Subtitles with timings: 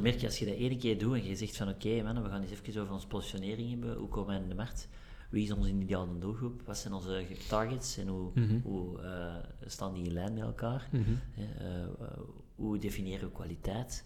[0.00, 2.22] dan merk je als je dat één keer doet en je zegt van oké, okay,
[2.22, 4.88] we gaan eens even over onze positionering hebben, hoe komen wij in de markt?
[5.30, 6.62] Wie is onze ideale doelgroep?
[6.66, 8.60] Wat zijn onze targets en hoe, Mhm.
[8.62, 9.34] hoe eh,
[9.66, 10.88] staan die in lijn met elkaar?
[10.92, 11.02] Mhm.
[11.36, 11.44] Eh,
[12.54, 14.04] hoe definiëren we kwaliteit?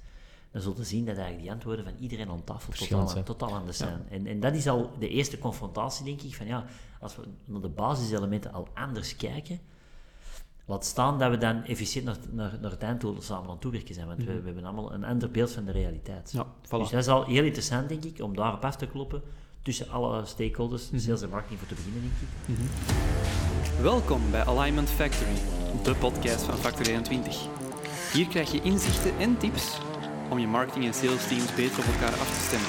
[0.50, 2.72] Dan zult je zien dat eigenlijk die antwoorden van iedereen aan tafel
[3.24, 3.86] totaal, anders Ja.
[3.86, 4.08] zijn.
[4.08, 6.66] En, en dat is al de eerste confrontatie, denk ik, van ja,
[7.00, 9.60] als we naar de basiselementen al anders kijken,
[10.66, 13.94] laat staan dat we dan efficiënt naar, naar, naar het einddoel samen aan het toewerken
[13.94, 14.38] zijn, want we, Mhm.
[14.38, 16.30] we hebben allemaal een ander beeld van de realiteit.
[16.32, 16.68] Ja, voilà.
[16.68, 19.22] Dus dat is al heel interessant, denk ik, om daarop af te kloppen
[19.62, 20.98] tussen alle stakeholders, Mhm.
[21.00, 22.12] sales en marketing voor te beginnen, denk
[22.58, 23.82] ik.
[23.82, 25.34] Welkom bij Alignment Factory,
[25.82, 27.46] de podcast van Factor 21.
[28.12, 29.78] Hier krijg je inzichten en tips
[30.30, 32.68] om je marketing- en sales teams beter op elkaar af te stemmen.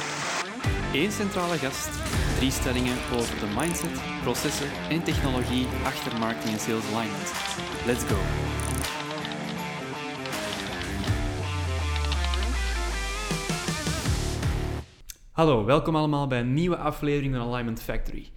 [0.94, 1.89] Eén centrale gast,
[2.38, 7.31] drie stellingen over de mindset, processen en technologie achter marketing en sales alignment.
[7.85, 8.16] Let's go!
[15.31, 18.30] Hallo, welkom allemaal bij een nieuwe aflevering van Alignment Factory.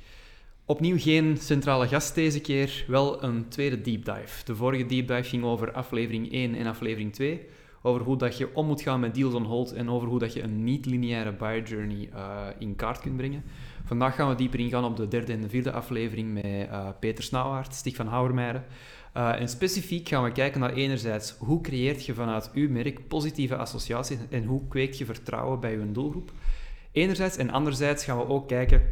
[0.64, 4.44] Opnieuw geen centrale gast deze keer, wel een tweede deep dive.
[4.44, 7.46] De vorige deep dive ging over aflevering 1 en aflevering 2,
[7.82, 10.32] over hoe dat je om moet gaan met deals on hold en over hoe dat
[10.32, 13.44] je een niet-lineaire buyer journey eh, in kaart kunt brengen.
[13.84, 17.24] Vandaag gaan we dieper ingaan op de derde en de vierde aflevering met eh, Peter
[17.24, 18.64] Snauwaard, Stig van Houwermeijden.
[19.18, 23.56] Eh, en specifiek gaan we kijken naar enerzijds hoe creëert je vanuit uw merk positieve
[23.56, 26.32] associaties en hoe kweekt je vertrouwen bij je doelgroep.
[26.92, 28.82] Enerzijds en anderzijds gaan we ook kijken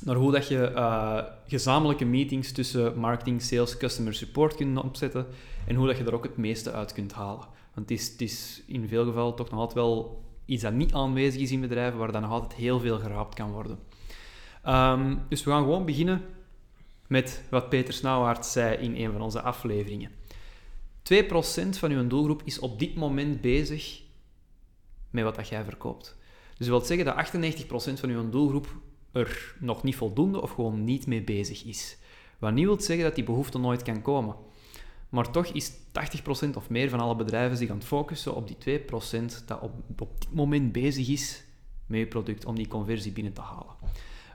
[0.00, 5.26] naar hoe dat je eh, gezamenlijke meetings tussen marketing, sales, customer support kunt opzetten
[5.66, 7.46] en hoe dat je er ook het meeste uit kunt halen.
[7.74, 11.40] Want het is, is in veel gevallen toch nog altijd wel iets dat niet aanwezig
[11.40, 13.78] is in bedrijven, waar dan nog altijd heel veel geraapt kan worden.
[14.62, 16.22] Ehm, dus we gaan gewoon beginnen
[17.10, 20.10] met wat Peter Snauwaard zei in een van onze afleveringen.
[20.10, 24.02] 2% van uw doelgroep is op dit moment bezig
[25.10, 26.16] met wat dat jij verkoopt.
[26.56, 28.76] Dus dat wil zeggen dat 98% van uw doelgroep
[29.12, 31.98] er nog niet voldoende of gewoon niet mee bezig is.
[32.38, 34.34] Wat niet wil zeggen dat die behoefte nooit kan komen.
[35.08, 35.74] Maar toch is 80%
[36.54, 40.32] of meer van alle bedrijven zich aan het focussen op die 2% dat op, dit
[40.32, 41.44] moment bezig is
[41.86, 43.74] met je product om die conversie binnen te halen.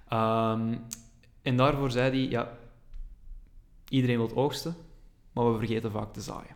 [0.08, 0.78] Ehm,
[1.42, 2.58] en daarvoor zei hij, ja,
[3.90, 4.76] iedereen wil oogsten,
[5.32, 6.56] maar we vergeten vaak te zaaien.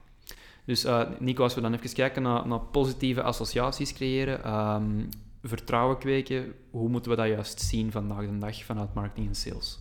[0.70, 5.06] Dus eh, Nico, als we dan even kijken naar, naar positieve associaties creëren, ehm,
[5.44, 9.80] vertrouwen kweken, hoe moeten we dat juist zien vandaag de dag vanuit marketing en sales?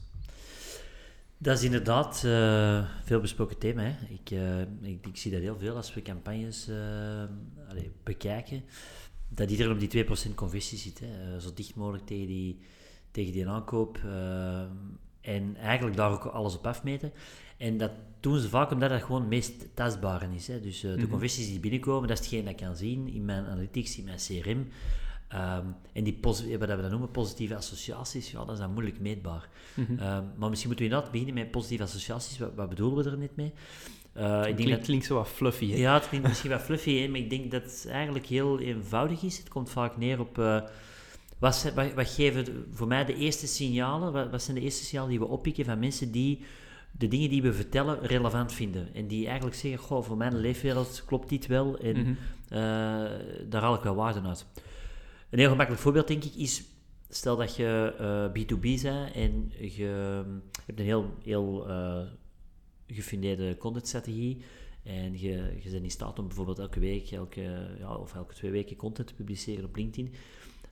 [1.39, 3.83] Dat is inderdaad uh, veel besproken thema.
[3.83, 4.07] Hè.
[4.09, 6.71] Ik, uh, ik, ik, zie dat heel veel als we campagnes
[7.69, 8.63] allee, bekijken.
[9.29, 11.01] Dat iedereen op die 2% conversie zit.
[11.01, 11.41] Hè.
[11.41, 12.59] Zo dicht mogelijk tegen die,
[13.11, 13.99] tegen die aankoop.
[15.29, 17.13] En eigenlijk daar ook alles op afmeten.
[17.57, 17.91] En dat
[18.21, 20.47] doen ze vaak omdat dat gewoon het meest tastbare is.
[20.47, 20.61] Hè.
[20.61, 21.09] Dus de Mhm.
[21.09, 24.19] conversies die binnenkomen, dat is hetgeen dat ik kan zien in mijn analytics, in mijn
[24.19, 24.69] CRM.
[25.35, 29.49] Um, en die wat we dat noemen positieve associaties, ja, dat is dan moeilijk meetbaar.
[29.75, 29.91] Mhm.
[29.93, 29.99] Um,
[30.37, 32.39] maar misschien moeten we inderdaad beginnen met positieve associaties.
[32.39, 33.53] Wat, wat bedoelen we er net mee?
[34.17, 35.71] Uh, ik denk klinkt, dat klinkt zo wat fluffy.
[35.71, 35.77] Hè?
[35.77, 39.23] Ja, het klinkt misschien wat fluffy, hè, maar ik denk dat het eigenlijk heel eenvoudig
[39.23, 39.39] is.
[39.39, 40.39] Het komt vaak neer op...
[40.39, 40.61] Uh,
[41.39, 44.13] wat, wat, wat, geven voor mij de eerste signalen?
[44.13, 46.45] Wat, wat zijn de eerste signalen die we oppikken van mensen die
[46.91, 48.95] de dingen die we vertellen relevant vinden.
[48.95, 52.11] En die eigenlijk zeggen, goh, voor mijn leefwereld klopt dit wel en Mhm.
[52.11, 52.17] uh,
[53.49, 54.47] daar haal ik wel waarde uit.
[55.31, 56.63] Een heel gemakkelijk voorbeeld, denk ik, is...
[57.11, 60.23] Stel dat je uh, B2B bent en je
[60.67, 62.01] hebt een heel, heel uh,
[62.87, 64.43] gefundeerde contentstrategie
[64.83, 68.51] en je, je bent in staat om bijvoorbeeld elke week elke, ja, of elke twee
[68.51, 70.15] weken content te publiceren op LinkedIn.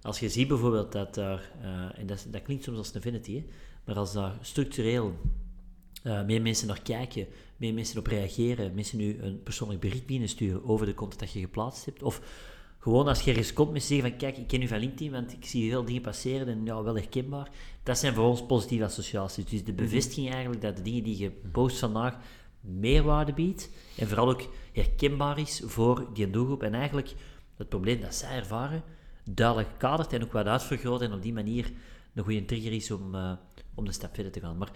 [0.06, 3.34] Als je ziet bijvoorbeeld dat daar, uh, en dat, dat klinkt soms als een vanity,
[3.34, 3.44] hè,
[3.84, 5.14] maar als daar structureel
[6.04, 10.64] uh, meer mensen naar kijken, meer mensen op reageren, mensen nu een persoonlijk bericht binnensturen
[10.64, 12.20] over de content dat je geplaatst hebt, of
[12.78, 15.32] gewoon als je ergens komt met zeggen van kijk, ik ken u van LinkedIn, want
[15.32, 17.50] ik zie heel dingen passeren en ja, wel herkenbaar.
[17.82, 19.44] Dat zijn voor ons positieve associaties.
[19.44, 22.18] Dus de bevestiging eigenlijk dat de dingen die je post vandaag
[22.60, 26.62] meerwaarde biedt en vooral ook herkenbaar is voor die doelgroep.
[26.62, 27.14] En eigenlijk
[27.56, 28.82] het probleem dat zij ervaren,
[29.28, 31.72] duidelijk kadert en ook wat uitvergroot en op die manier
[32.14, 33.32] een goede trigger is om, uh,
[33.74, 34.58] om de stap verder te gaan.
[34.58, 34.70] Maar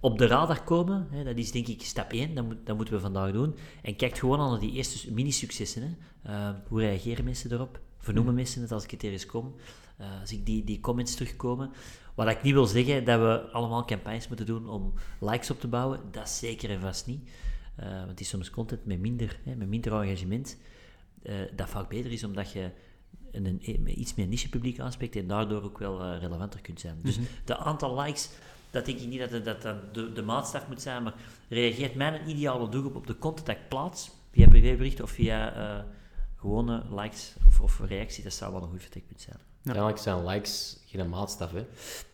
[0.00, 2.94] op de radar komen, hè, dat is denk ik stap 1, dat, moet, dat moeten
[2.94, 3.54] we vandaag doen.
[3.82, 5.82] En kijk gewoon naar die eerste mini-successen.
[5.82, 6.30] Hè.
[6.30, 7.80] Uh, hoe reageren mensen erop?
[7.98, 8.42] Vernoemen Mhm.
[8.42, 9.54] mensen het als ik het ergens kom?
[10.00, 11.70] Uh, als ik die, die comments terugkomen.
[12.14, 15.68] Wat ik niet wil zeggen, dat we allemaal campagnes moeten doen om likes op te
[15.68, 16.00] bouwen.
[16.10, 17.30] Dat is zeker en vast niet.
[17.76, 20.56] Want het is soms content met minder, hè, met minder engagement.
[21.56, 22.70] Dat vaak beter is, omdat je
[23.36, 26.98] een, een, iets meer niche publiek aanspreekt en daardoor ook wel uh, relevanter kunt zijn.
[27.02, 27.26] Dus Mhm.
[27.44, 28.30] de aantal likes
[28.70, 31.14] dat denk ik niet dat dat, dat de, de maatstaf moet zijn, maar
[31.48, 35.84] reageert mijn ideale doelgroep op de content dat ik plaats, via privébericht of via uh,
[36.46, 39.36] gewone likes of, of reacties, dat zou wel een goed vertrekpunt zijn.
[39.64, 41.52] Uiteindelijk zijn likes geen maatstaf.
[41.52, 41.58] Hè.
[41.60, 41.66] Ik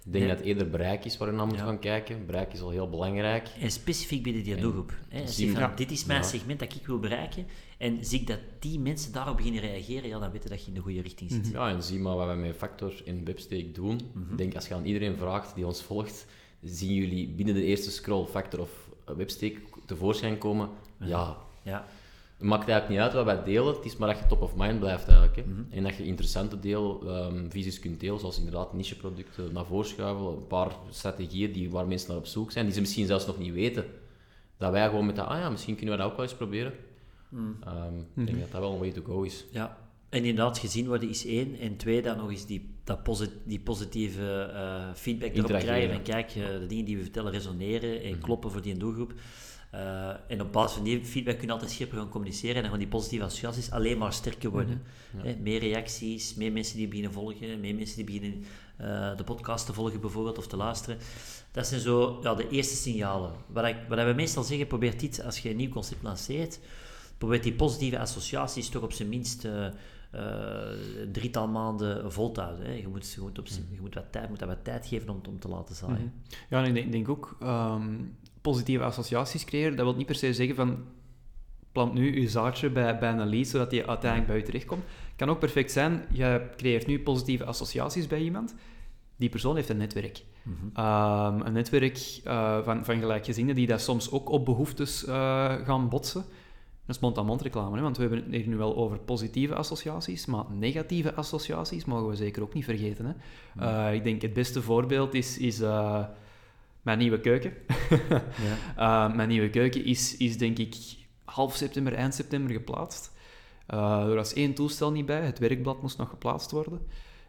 [0.02, 0.26] denk Nee.
[0.28, 1.64] dat het eerder bereik is waar je naar moet Ja.
[1.64, 2.26] gaan kijken.
[2.26, 3.48] Bereik is al heel belangrijk.
[3.60, 4.94] En specifiek binnen die En doelgroep.
[5.08, 5.28] Hè.
[5.28, 5.72] Van, Ja.
[5.76, 6.26] Dit is mijn Ja.
[6.26, 7.46] segment dat ik wil bereiken.
[7.78, 10.68] En zie ik dat die mensen daarop beginnen reageren, ja, dan weet je dat je
[10.68, 11.48] in de goede richting zit.
[11.48, 14.00] Ja, en zie maar wat wij met Factor in Websteek doen.
[14.30, 16.26] Ik denk, als je aan iedereen vraagt die ons volgt,
[16.62, 20.68] zien jullie binnen de eerste scroll Factor of Websteek tevoorschijn komen?
[20.98, 21.36] Ja.
[21.62, 21.84] Ja.
[22.42, 24.56] Het maakt eigenlijk niet uit wat wij delen, het is maar dat je top of
[24.56, 25.36] mind blijft eigenlijk.
[25.36, 25.42] Hè.
[25.76, 30.26] En dat je interessante deel, ehm, visies kunt delen, zoals inderdaad nicheproducten naar voren schuiven,
[30.26, 33.38] een paar strategieën die, waar mensen naar op zoek zijn, die ze misschien zelfs nog
[33.38, 33.84] niet weten.
[34.58, 36.72] Dat wij gewoon met dat, ah ja, misschien kunnen we dat ook wel eens proberen.
[37.64, 39.44] Ehm, Ik denk dat dat wel een way to go is.
[39.50, 39.78] Ja,
[40.08, 41.58] en inderdaad, gezien worden is één.
[41.58, 45.94] En twee, dan nog eens die, dat die positieve eh, feedback erop krijgen.
[45.94, 49.12] En kijk, eh, de dingen die we vertellen resoneren en kloppen voor die doelgroep.
[49.72, 52.70] Eh, en op basis van die feedback kun je altijd scherper gaan communiceren en dan
[52.70, 54.82] gaan die positieve associaties alleen maar sterker worden.
[55.16, 58.44] Hè, meer reacties, meer mensen die beginnen volgen, meer mensen die beginnen
[58.76, 60.98] eh, de podcast te volgen bijvoorbeeld of te luisteren.
[61.52, 63.32] Dat zijn zo ja, de eerste signalen.
[63.46, 66.60] Wat, ik, wat we meestal zeggen, probeer iets als je een nieuw concept lanceert,
[67.18, 69.66] probeer die positieve associaties toch op zijn minst eh,
[70.10, 72.66] een drietal maanden vol te houden.
[72.66, 72.72] Hè.
[72.72, 75.08] Je, moet, je, moet op, z'n- je moet wat tijd, moet dat wat tijd geven
[75.08, 76.12] om, het- om te laten zaaien.
[76.50, 77.94] Ja, en ik denk, denk ook ehm,
[78.42, 79.76] positieve associaties creëren.
[79.76, 80.84] Dat wil niet per se zeggen van
[81.72, 84.82] plant nu je zaadje bij, bij een lead, zodat die uiteindelijk bij je terechtkomt.
[84.82, 88.54] Het kan ook perfect zijn, je creëert nu positieve associaties bij iemand.
[89.16, 90.24] Die persoon heeft een netwerk.
[90.74, 95.88] Ehm, een netwerk eh, van, van gelijkgezinden die dat soms ook op behoeftes eh, gaan
[95.88, 96.24] botsen.
[96.86, 97.82] Dat is mond-aan-mond reclame, hè?
[97.82, 102.16] want we hebben het hier nu wel over positieve associaties, maar negatieve associaties mogen we
[102.16, 103.04] zeker ook niet vergeten.
[103.04, 103.12] Hè?
[103.88, 105.60] Eh, ik denk het beste voorbeeld is, is
[106.82, 107.52] mijn nieuwe keuken.
[108.76, 109.08] Ja.
[109.08, 110.76] Uh, mijn nieuwe keuken is, is denk ik
[111.24, 113.12] half september, eind september geplaatst.
[113.68, 116.80] Uh, er was één toestel niet bij, het werkblad moest nog geplaatst worden.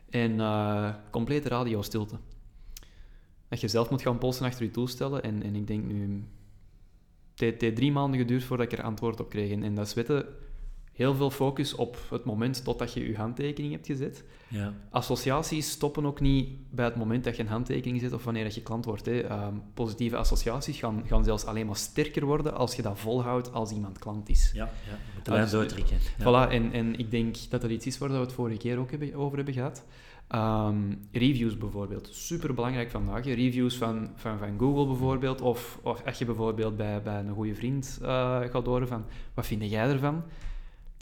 [0.09, 2.15] En uh, complete radiostilte.
[3.47, 5.23] Dat je zelf moet gaan polsen achter je toestellen.
[5.23, 6.01] En, en ik denk nu...
[7.31, 9.51] Het heeft- het heeft drie maanden geduurd voordat ik er antwoord op kreeg.
[9.51, 10.25] En, en dat is weten
[10.94, 14.24] heel veel focus op het moment totdat je je handtekening hebt gezet.
[14.48, 14.74] Ja.
[14.90, 18.56] Associaties stoppen ook niet bij het moment dat je een handtekening zet of wanneer dat
[18.56, 19.06] je klant wordt.
[19.06, 19.22] Hè.
[19.22, 23.72] Ehm, positieve associaties gaan, gaan zelfs alleen maar sterker worden als je dat volhoudt als
[23.72, 24.51] iemand klant is.
[24.54, 24.92] Ja, ja.
[24.92, 25.98] Je moet de lijn doortrekken.
[26.18, 26.24] Ja.
[26.24, 28.89] Voilà, en, en ik denk dat dat iets is waar we het vorige keer ook
[28.89, 29.86] hebben, over hebben gehad.
[30.28, 33.25] Ehm, reviews bijvoorbeeld, super belangrijk vandaag.
[33.25, 37.56] Reviews van, van, van Google bijvoorbeeld, of, of als je bijvoorbeeld bij, bij een goede
[37.56, 40.24] vriend eh, gaat horen van wat vind jij ervan?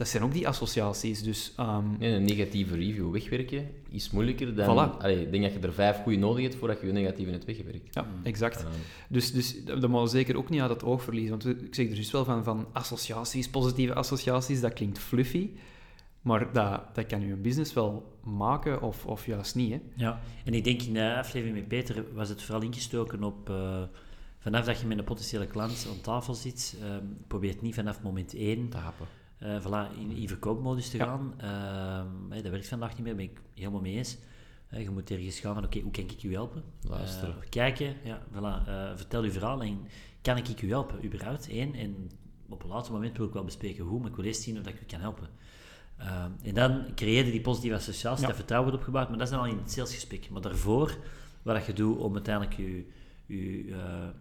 [0.01, 1.23] Dat zijn ook die associaties.
[1.23, 4.65] Dus ehm, Nee, een negatieve review wegwerken is moeilijker dan...
[4.65, 4.97] Voilà.
[5.01, 7.45] Allee, ik denk dat je er vijf goede nodig hebt voordat je je negatieve hebt
[7.45, 7.93] weggewerkt.
[7.93, 8.59] ja, exact.
[8.59, 8.67] Ehm,
[9.09, 11.29] Dus, dus dat we zeker ook niet uit het oog verliezen.
[11.29, 15.49] Want ik zeg er dus wel van, van associaties, positieve associaties, dat klinkt fluffy.
[16.21, 19.71] Maar dat, dat kan je een business wel maken of, of juist niet.
[19.71, 19.79] Hè?
[19.95, 23.49] Ja, en ik denk in de aflevering met Peter was het vooral ingestoken op...
[23.49, 23.83] eh,
[24.39, 26.87] vanaf dat je met een potentiële klant aan tafel zit, eh,
[27.27, 29.05] probeer het niet vanaf moment één te happen.
[29.41, 31.33] Eh voilà, in, in verkoopmodus te gaan.
[31.37, 34.17] Ehm, hè, dat werkt vandaag niet meer, ben ik helemaal mee eens.
[34.69, 36.63] Eh, je moet ergens gaan van, oké, hoe kan ik u helpen?
[36.89, 37.35] Luisteren.
[37.41, 38.63] Eh, kijken, ja, voilà,
[38.95, 39.87] vertel uw verhaal en
[40.21, 41.47] kan ik u helpen, überhaupt?
[41.49, 42.09] Eén, en
[42.49, 44.67] op een later moment wil ik wel bespreken hoe, maar ik wil eerst zien of
[44.67, 45.27] ik u kan helpen.
[45.97, 48.27] Ehm, en dan creëer je die positieve associatie, Ja.
[48.27, 50.29] dat vertrouwen wordt opgebouwd, maar dat is dan al in het salesgesprek.
[50.29, 50.97] Maar daarvoor,
[51.41, 52.85] wat je doet om uiteindelijk je,
[53.25, 53.65] je,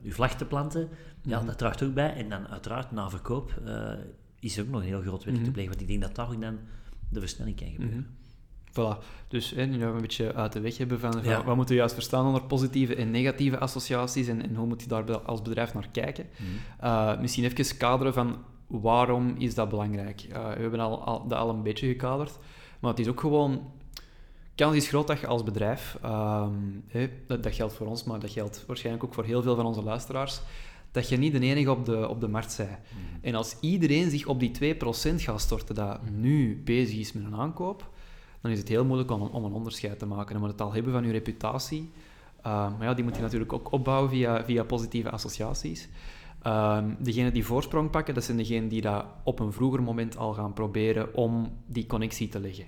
[0.02, 0.88] je vlag te planten,
[1.23, 1.47] ja, Mhm.
[1.47, 2.14] dat draagt ook bij.
[2.14, 3.61] En dan uiteraard, na verkoop,
[4.40, 5.52] is er ook nog een heel groot werk te Mhm.
[5.52, 6.59] plegen, want ik denk dat daar ook dan
[7.09, 7.97] de versnelling kan gebeuren.
[7.99, 8.18] Mhm.
[8.70, 8.99] Voilà.
[9.28, 11.44] Dus hè, nu dat we een beetje uit de weg hebben van, Ja.
[11.44, 14.88] wat moeten we juist verstaan onder positieve en negatieve associaties en, en hoe moet je
[14.88, 16.26] daar als bedrijf naar kijken.
[16.37, 16.87] Mhm.
[16.87, 20.26] Uh, misschien even kaderen van waarom is dat belangrijk.
[20.30, 22.38] Uh, we hebben al, al, dat al een beetje gekaderd,
[22.80, 23.70] maar het is ook gewoon...
[24.54, 26.52] Kans is groot dat je als bedrijf, ehm,
[26.87, 29.66] hè, dat, dat geldt voor ons, maar dat geldt waarschijnlijk ook voor heel veel van
[29.66, 30.40] onze luisteraars,
[30.90, 32.70] dat je niet de enige op de, op de markt bent.
[33.20, 34.76] En als iedereen zich op die 2%
[35.14, 37.90] gaat storten dat nu bezig is met een aankoop,
[38.40, 40.32] dan is het heel moeilijk om, om een onderscheid te maken.
[40.32, 41.90] Dan moet het al hebben van je reputatie.
[42.38, 45.88] Uh, maar ja, die moet je natuurlijk ook opbouwen via, via positieve associaties.
[46.47, 50.32] Um, degenen die voorsprong pakken, dat zijn degenen die dat op een vroeger moment al
[50.32, 52.66] gaan proberen om die connectie te leggen.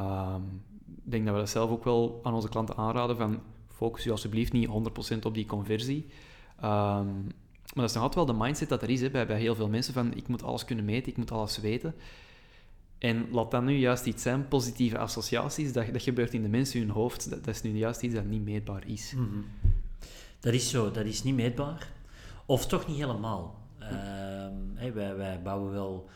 [0.00, 0.62] Um,
[1.04, 4.10] ik denk dat we dat zelf ook wel aan onze klanten aanraden van focus je
[4.10, 4.68] alsjeblieft niet
[5.14, 6.06] 100% op die conversie.
[6.62, 7.26] Um,
[7.74, 9.54] maar dat is nog altijd wel de mindset dat er is hè, bij, bij heel
[9.54, 11.94] veel mensen van ik moet alles kunnen meten, ik moet alles weten.
[12.98, 16.80] En laat dat nu juist iets zijn, positieve associaties, dat, dat gebeurt in de mensen
[16.80, 19.12] hun hoofd, dat, dat is nu juist iets dat niet meetbaar is.
[19.12, 19.40] Mhm.
[20.40, 21.92] Dat is zo, dat is niet meetbaar.
[22.46, 23.62] Of toch niet helemaal.
[23.80, 26.10] Uh, wij, wij, bouwen wel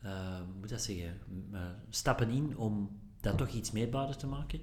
[0.00, 1.18] hoe moet dat zeggen,
[1.52, 2.90] uh, stappen in om
[3.20, 4.60] dat toch iets meetbaarder te maken.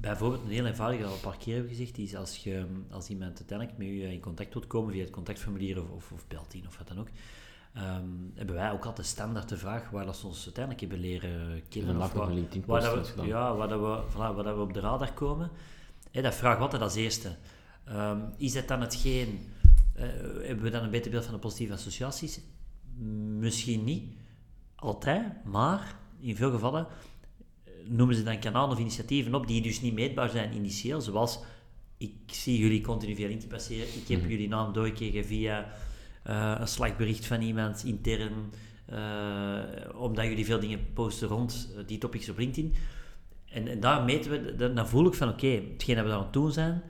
[0.00, 3.38] Bijvoorbeeld een heel eenvoudige, al een paar keer hebben gezegd, is als, je, als iemand
[3.38, 6.66] uiteindelijk met je in contact wilt komen via het contactformulier of, of, of belt in
[6.66, 7.08] of wat dan ook,
[7.76, 11.62] um, hebben wij ook altijd standaard de vraag waar dat ze ons uiteindelijk hebben leren
[11.68, 11.96] kennen.
[11.96, 12.26] Of waar,
[12.66, 15.50] waar dat we, ja, waar, dat we, voilà, waar dat we op de radar komen.
[16.10, 17.36] Hey, dat vragen we altijd als eerste.
[17.88, 19.38] Um, is dat dan hetgeen,
[19.96, 20.02] uh,
[20.46, 22.40] hebben we dan een beter beeld van de positieve associaties?
[23.38, 24.14] Misschien niet,
[24.74, 26.86] altijd, maar in veel gevallen
[27.90, 31.38] noemen ze dan kanalen of initiatieven op die dus niet meetbaar zijn initieel, zoals
[31.98, 34.30] ik zie jullie continu via LinkedIn passeren, ik heb mhm.
[34.30, 35.72] jullie naam doorgekregen via
[36.26, 38.32] uh, een slagbericht van iemand intern,
[38.92, 39.58] uh,
[39.94, 42.74] omdat jullie veel dingen posten rond uh, die topics op LinkedIn.
[43.48, 46.18] En, en daar meten we, dan voel ik van oké, okay, hetgeen dat we daar
[46.18, 46.82] aan het doen zijn,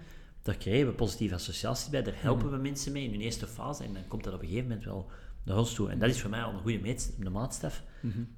[0.42, 2.54] daar krijgen we positieve associaties bij, daar helpen mhm.
[2.54, 4.86] we mensen mee in hun eerste fase en dan komt dat op een gegeven moment
[4.86, 5.10] wel
[5.42, 5.90] naar ons toe.
[5.90, 8.28] En dat is voor mij al een goede meet, de maatstaf mm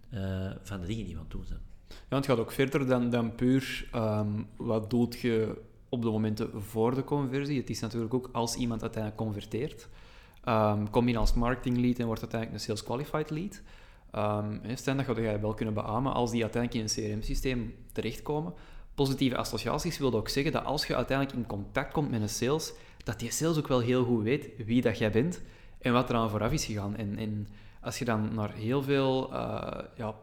[0.62, 1.71] van de dingen die we aan het doen zijn.
[2.08, 6.62] Ja, het gaat ook verder dan, dan puur um, wat doet je op de momenten
[6.62, 7.60] voor de conversie.
[7.60, 9.88] Het is natuurlijk ook als iemand uiteindelijk converteert.
[10.48, 13.62] Um, kom je als marketing lead en wordt uiteindelijk een sales qualified lead.
[14.44, 18.54] Um, stel dat je wel kunnen beamen als die uiteindelijk in een CRM-systeem terechtkomen.
[18.94, 22.72] Positieve associaties wil ook zeggen dat als je uiteindelijk in contact komt met een sales,
[23.04, 25.42] dat die sales ook wel heel goed weet wie dat jij bent
[25.78, 26.96] en wat er aan vooraf is gegaan.
[26.96, 27.48] En, en
[27.80, 30.14] als je dan naar heel veel uh, ja,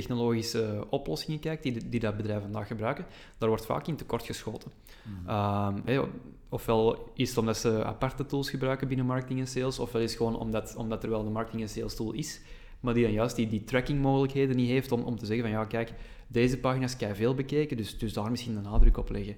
[0.00, 3.06] technologische oplossingen kijkt die, die dat bedrijven vandaag gebruiken,
[3.38, 4.70] daar wordt vaak in tekort geschoten.
[5.04, 6.02] Mm.
[6.48, 10.18] ofwel is het omdat ze aparte tools gebruiken binnen marketing en sales, ofwel is het
[10.18, 12.40] gewoon omdat, omdat er wel een marketing en sales tool is,
[12.80, 15.54] maar die dan juist die, die tracking mogelijkheden niet heeft om, om te zeggen van
[15.54, 15.92] ja, kijk,
[16.26, 19.36] deze pagina's krijg veel bekeken, dus, dus daar misschien een nadruk op leggen.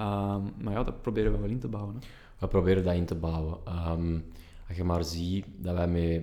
[0.00, 1.94] Um, maar ja, dat proberen we wel in te bouwen.
[1.94, 2.00] Hè.
[2.38, 3.58] We proberen dat in te bouwen.
[3.88, 4.24] Um,
[4.68, 6.22] als je maar ziet dat wij met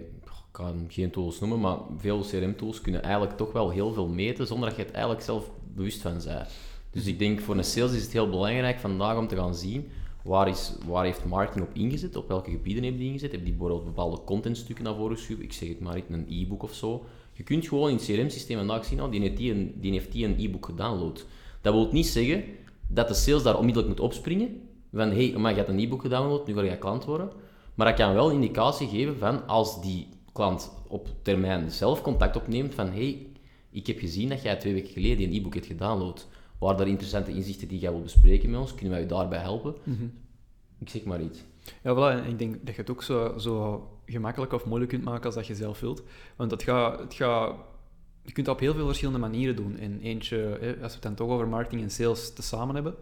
[0.54, 4.48] ik kan geen tools noemen, maar veel CRM-tools kunnen eigenlijk toch wel heel veel meten
[4.48, 6.48] zonder dat je het eigenlijk zelf bewust van bent.
[6.92, 9.90] Dus ik denk voor een sales is het heel belangrijk vandaag om te gaan zien
[10.24, 13.32] waar, is, waar heeft marketing op ingezet, op welke gebieden heeft die ingezet.
[13.32, 16.74] Heb die bijvoorbeeld bepaalde contentstukken naar voren geschoven, ik zeg het maar, een e-book of
[16.74, 17.06] zo.
[17.32, 20.12] Je kunt gewoon in het CRM-systeem vandaag zien, oh, die heeft die een, die heeft
[20.12, 21.26] die een e-book gedownload.
[21.62, 22.44] Dat wil niet zeggen
[22.88, 26.48] dat de sales daar onmiddellijk moet opspringen, van hey, maar je hebt een e-book gedownload,
[26.48, 27.32] nu ga je klant worden.
[27.74, 32.74] Maar dat kan wel indicatie geven van als die klant op termijn zelf contact opneemt
[32.74, 33.28] van hey,
[33.70, 36.28] ik heb gezien dat jij twee weken geleden een e-book hebt gedownload.
[36.60, 39.76] Waar er interessante inzichten die jij wilt bespreken met ons, kunnen wij je daarbij helpen?
[39.84, 40.04] Mhm.
[40.80, 41.40] Ik zeg maar iets.
[41.84, 42.24] Ja, voilà.
[42.24, 45.36] En ik denk dat je het ook zo, zo gemakkelijk of moeilijk kunt maken als
[45.36, 46.04] dat je zelf wilt.
[46.36, 47.56] Want het gaat, het gaat,
[48.22, 49.78] je kunt dat op heel veel verschillende manieren doen.
[49.78, 52.96] En eentje, hè, als we het dan toch over marketing en sales te samen hebben,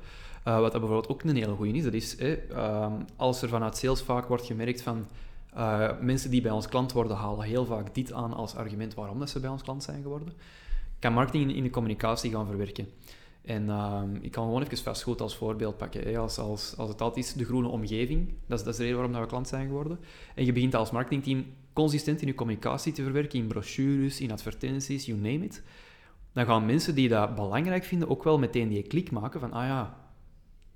[0.47, 3.50] uh, wat dat bijvoorbeeld ook een hele goede is, dat is hè, uh, als er
[3.50, 5.07] vanuit sales vaak wordt gemerkt van
[5.58, 9.20] uh, mensen die bij ons klant worden, halen heel vaak dit aan als argument waarom
[9.20, 10.34] dat ze bij ons klant zijn geworden.
[11.00, 12.88] kan marketing in de communicatie gaan verwerken.
[13.41, 16.03] En uh, ik kan gewoon even vastgoed als voorbeeld pakken.
[16.03, 16.17] Hè.
[16.17, 19.00] Als, als, als het altijd is de groene omgeving, dat is, dat is de reden
[19.00, 20.00] waarom we klant zijn geworden.
[20.36, 25.05] En je begint als marketingteam consistent in je communicatie te verwerken, in brochures, in advertenties,
[25.05, 25.63] you name it.
[26.34, 29.65] Dan gaan mensen die dat belangrijk vinden ook wel meteen die klik maken van, ah
[29.65, 30.00] ja,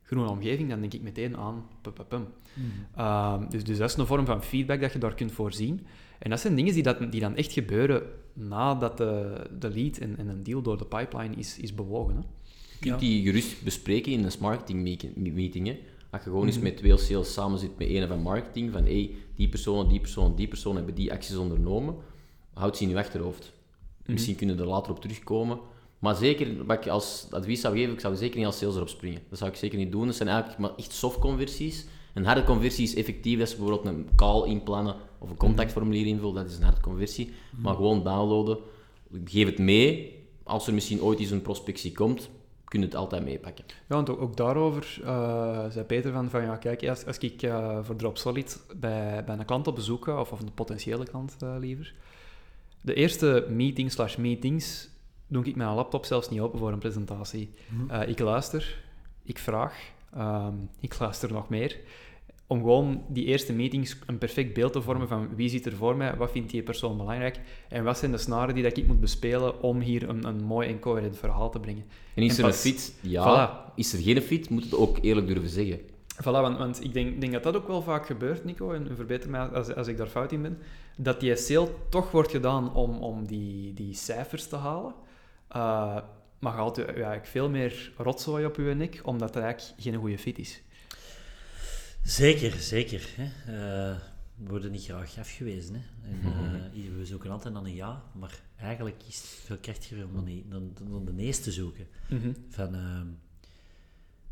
[0.05, 2.71] groene omgeving, dan denk ik meteen aan pum, pum, mm.
[2.97, 5.85] uh, dus, dus dat is een vorm van feedback dat je daar kunt voorzien.
[6.19, 10.17] En dat zijn dingen die, dat, die dan echt gebeuren nadat de, de lead en,
[10.17, 12.15] en een deal door de pipeline is, is bewogen.
[12.15, 12.21] Hè.
[12.21, 14.83] Je kunt die gerust bespreken in een marketing
[15.15, 15.67] meeting.
[15.67, 15.79] Hè.
[16.09, 16.63] Als je gewoon eens mhm.
[16.63, 20.35] met twee sales samen zit met een van marketing, van hey, die persoon, die persoon,
[20.35, 21.95] die persoon hebben die acties ondernomen,
[22.53, 23.53] houd ze in je achterhoofd.
[24.01, 24.11] Mhm.
[24.11, 25.59] Misschien kunnen we er later op terugkomen.
[26.05, 28.89] Maar zeker, wat ik als advies zou geven, ik zou zeker niet als sales erop
[28.89, 29.21] springen.
[29.29, 30.05] Dat zou ik zeker niet doen.
[30.05, 31.85] Dat zijn eigenlijk maar echt soft conversies.
[32.13, 36.33] Een harde conversie is effectief dat ze bijvoorbeeld een call inplannen of een contactformulier invullen.
[36.33, 37.31] Dat is een harde conversie.
[37.57, 38.57] Maar gewoon downloaden.
[39.25, 40.23] Geef het mee.
[40.43, 42.29] Als er misschien ooit eens een prospectie komt,
[42.63, 43.65] kun je het altijd meepakken.
[43.67, 47.79] Ja, want ook, daarover uh, zei Peter van, van ja, kijk, als, als ik uh,
[47.83, 51.55] voor DropSolid bij, bij een klant op bezoek ga, of, of een potentiële klant uh,
[51.59, 51.93] liever,
[52.81, 54.93] de eerste meeting slash meetings
[55.27, 57.49] doe ik mijn laptop zelfs niet open voor een presentatie.
[57.67, 57.89] Mhm.
[57.89, 58.83] Eh, ik luister,
[59.23, 61.77] ik vraag, ehm, ik luister nog meer.
[62.47, 65.95] Om gewoon die eerste meetings een perfect beeld te vormen van wie zit er voor
[65.95, 67.39] mij, wat vindt die persoon belangrijk
[67.69, 70.67] en wat zijn de snaren die dat ik moet bespelen om hier een, een mooi
[70.69, 71.85] en coherent verhaal te brengen.
[72.13, 72.95] En is er een fit?
[73.01, 73.63] Ja.
[73.75, 74.49] Is er geen fit?
[74.49, 75.79] Moet het ook eerlijk durven zeggen.
[76.21, 79.29] Voilà, want, want ik denk, denk, dat dat ook wel vaak gebeurt, Nico, en verbeter
[79.29, 80.57] mij als, als ik daar fout in ben,
[80.97, 84.93] dat die sale toch wordt gedaan om, om die, die cijfers te halen.
[85.49, 85.97] Uh,
[86.39, 90.17] maar je haalt eigenlijk veel meer rotzooi op je nek, omdat het eigenlijk geen goede
[90.17, 90.61] fit is.
[92.03, 93.09] Zeker, zeker.
[93.15, 93.23] Hè.
[93.23, 93.97] Uh,
[94.35, 95.75] we worden niet graag afgewezen.
[95.75, 96.09] Hè.
[96.09, 96.19] En,
[96.73, 100.13] uh, we zoeken altijd naar een ja, maar eigenlijk is het veel krachtiger om
[100.49, 101.87] dan, dan, de nees te zoeken.
[102.09, 102.33] Mhm.
[102.49, 102.75] Van,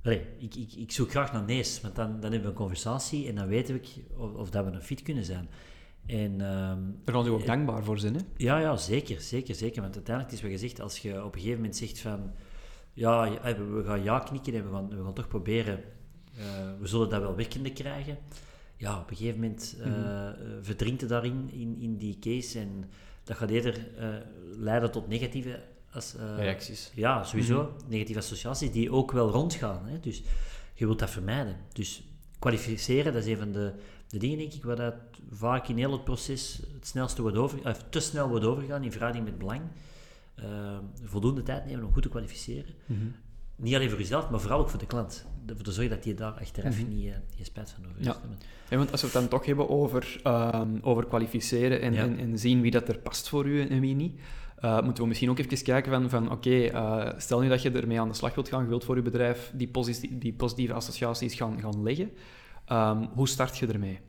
[0.03, 3.27] uh, ik, ik, ik zoek graag naar nees, want dan, dan hebben we een conversatie
[3.27, 5.49] en dan weten we of, of dat we een fit kunnen zijn.
[6.05, 8.21] En, um, Daar gaan ze ook eh, dankbaar voor zijn, hè?
[8.37, 9.81] Ja, ja, zeker, zeker, zeker.
[9.81, 12.31] Want uiteindelijk is wat gezegd, als je op een gegeven moment zegt van...
[12.93, 15.79] Ja, we gaan ja knikken en we gaan, we gaan toch proberen...
[16.37, 16.43] Uh,
[16.79, 18.17] we zullen dat wel werkende krijgen
[18.83, 20.31] ja, op een gegeven moment uh, mm
[20.61, 22.59] verdrinkt het daarin, in, in die case.
[22.59, 22.89] En
[23.23, 24.07] dat gaat eerder uh,
[24.57, 25.59] leiden tot negatieve...
[25.91, 26.91] Als, Reacties.
[26.95, 27.61] Ja, sowieso.
[27.61, 27.89] Mhm.
[27.89, 29.85] Negatieve associaties die ook wel rondgaan.
[29.85, 29.99] Hè?
[29.99, 30.23] Dus
[30.73, 31.55] je wilt dat vermijden.
[31.73, 32.03] Dus
[32.39, 33.73] kwalificeren, dat is een van de,
[34.13, 34.93] de dingen, denk ik, waar dat
[35.31, 38.91] vaak in heel het proces het snelste wordt over, of te snel wordt overgegaan in
[38.91, 39.61] verhouding met belang.
[41.03, 42.73] voldoende tijd nemen om goed te kwalificeren.
[42.85, 42.99] Mhm.
[43.55, 45.25] Niet alleen voor jezelf, maar vooral ook voor de klant.
[45.47, 48.17] Voor te zorgen dat je daar achteraf mm niet, uh, spijt van over ja.
[48.69, 48.77] ja.
[48.77, 52.61] want als we het dan toch hebben over, uh, over kwalificeren en, en, en, zien
[52.61, 54.19] wie dat er past voor u en wie niet,
[54.83, 57.71] moeten we misschien ook even kijken van, van oké, okay, eh, stel nu dat je
[57.71, 59.71] ermee aan de slag wilt gaan, je wilt voor je bedrijf die,
[60.11, 62.11] die positieve associaties gaan, gaan leggen.
[62.71, 63.99] Um, hoe start je ermee?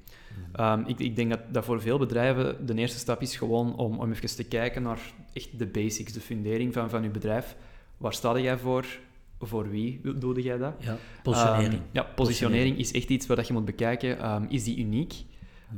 [0.60, 3.98] Um, ik, ik, denk dat, dat voor veel bedrijven de eerste stap is gewoon om,
[3.98, 5.00] om even te kijken naar
[5.32, 7.56] echt de basics, de fundering van, van je bedrijf.
[7.96, 8.86] Waar sta jij voor?
[9.46, 10.74] voor wie doe jij dat?
[10.78, 11.72] Ja, positionering.
[11.72, 14.32] Um, ja, positionering is echt iets waar je moet bekijken.
[14.34, 15.14] Um, is die uniek?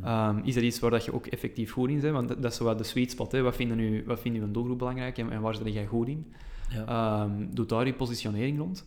[0.04, 2.14] Um, is er iets waar dat je ook effectief goed in bent?
[2.14, 3.33] Want dat, is wat de sweet spot.
[3.33, 3.42] Hè?
[3.42, 6.33] Wat vinden u, wat vindt een doelgroep belangrijk en, en waar zit jij goed in?
[6.68, 7.28] Ja.
[7.50, 8.87] doe daar je positionering rond.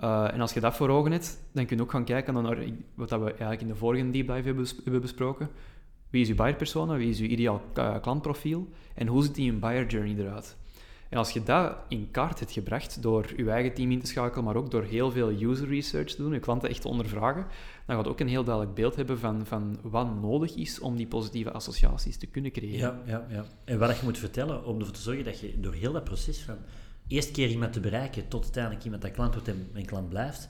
[0.00, 2.58] Uh, en als je dat voor ogen hebt, dan kun je ook gaan kijken naar
[2.94, 5.48] wat we eigenlijk in de vorige deep dive hebben, besproken.
[6.10, 6.96] Wie is uw buyer persona?
[6.96, 8.68] Wie is uw ideaal uh, klantprofiel?
[8.94, 10.56] En hoe ziet die in buyer journey eruit?
[11.08, 14.44] En als je dat in kaart hebt gebracht door je eigen team in te schakelen,
[14.44, 17.46] maar ook door heel veel user research te doen, je klanten echt te ondervragen,
[17.86, 21.06] dan gaat ook een heel duidelijk beeld hebben van, van wat nodig is om die
[21.06, 22.78] positieve associaties te kunnen creëren.
[22.78, 23.44] Ja, ja, ja.
[23.64, 26.42] En wat je moet vertellen om ervoor te zorgen dat je door heel dat proces
[26.42, 26.56] van
[27.08, 30.48] eerst keer iemand te bereiken tot uiteindelijk iemand dat klant wordt en mijn klant blijft,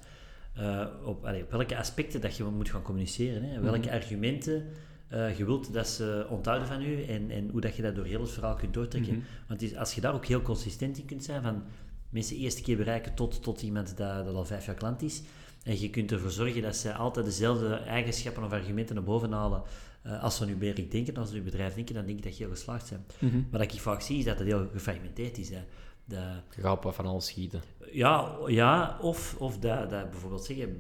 [0.59, 3.95] uh, op, allee, welke aspecten dat je moet gaan communiceren, hè, welke mhm.
[3.95, 4.67] argumenten
[5.13, 8.05] uh, je wilt dat ze onthouden van u en, en hoe dat je dat door
[8.05, 9.15] heel het verhaal kunt doortrekken.
[9.15, 9.25] Mhm.
[9.49, 11.63] Want is, als je daar ook heel consistent in kunt zijn, van
[12.09, 15.23] mensen eerste keer bereiken tot, tot iemand dat, dat al vijf jaar klant is,
[15.63, 19.63] en je kunt ervoor zorgen dat ze altijd dezelfde eigenschappen of argumenten naar boven halen
[20.07, 22.25] uh, als ze nu bij ik denken, als ze nu bedrijf denken, dan denk ik
[22.25, 23.33] dat je heel geslaagd bent.
[23.33, 25.51] Mm Wat ik vaak zie, is dat het heel gefragmenteerd is.
[25.51, 25.65] Hè.
[26.09, 27.63] Je gaat van alles schieten.
[27.93, 30.77] Ja, ja of, of dat, dat bijvoorbeeld zeggen,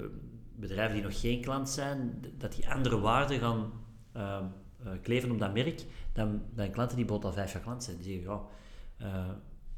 [0.56, 3.72] bedrijven die nog geen klant zijn, dat die andere waarden gaan
[4.16, 4.40] uh,
[5.02, 7.96] kleven op dat merk, dan, dan klanten die bijvoorbeeld al vijf jaar klant zijn.
[7.96, 8.40] Die zeggen,
[8.98, 9.34] ja, uh,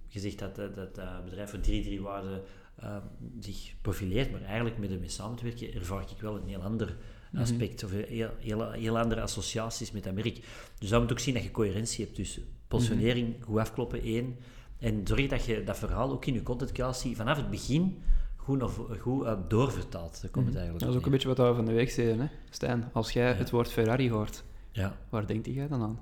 [0.07, 2.43] je zegt dat dat, dat bedrijf voor drie, drie waarden
[2.83, 2.97] uh,
[3.41, 6.97] zich profileert, maar eigenlijk met ermee samen te werken, ervaar ik wel een heel ander
[7.31, 7.43] mhm.
[7.43, 10.41] aspect, of heel, heel, heel, andere associaties met dat merk.
[10.79, 12.17] Dus dat moet ook zien dat je coherentie hebt.
[12.17, 14.37] Dus positionering, mm goed afkloppen, één.
[14.79, 18.03] En zorg dat je dat verhaal ook in je content creatie vanaf het begin
[18.37, 20.23] goed, of, goed uh, doorvertaald.
[20.23, 20.57] Dat, komt het mhm.
[20.57, 22.27] eigenlijk dat is ook een beetje wat we van de week zeiden, hè?
[22.51, 22.91] Stijn.
[22.93, 24.97] Als jij het woord Ferrari hoort, ja.
[25.09, 26.01] waar denkt jij dan aan?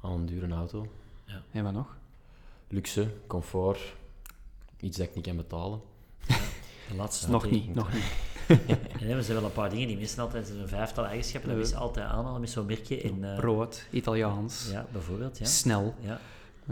[0.00, 0.86] Aan een dure auto.
[1.24, 1.42] Ja.
[1.50, 1.96] En wat nog?
[2.68, 3.94] Luxe, comfort,
[4.80, 5.80] iets dat ik niet kan betalen.
[6.88, 8.04] De laatste nog niet, nog niet.
[9.00, 11.76] nee, er zijn wel een paar dingen die missen altijd een vijftal eigenschappen, dat we
[11.76, 13.00] altijd aanhalen met zo'n merkje.
[13.00, 14.68] In, uh, Rood, Italiaans.
[14.70, 15.38] Ja, bijvoorbeeld.
[15.38, 15.44] Ja.
[15.44, 15.94] Snel.
[16.00, 16.20] Ja.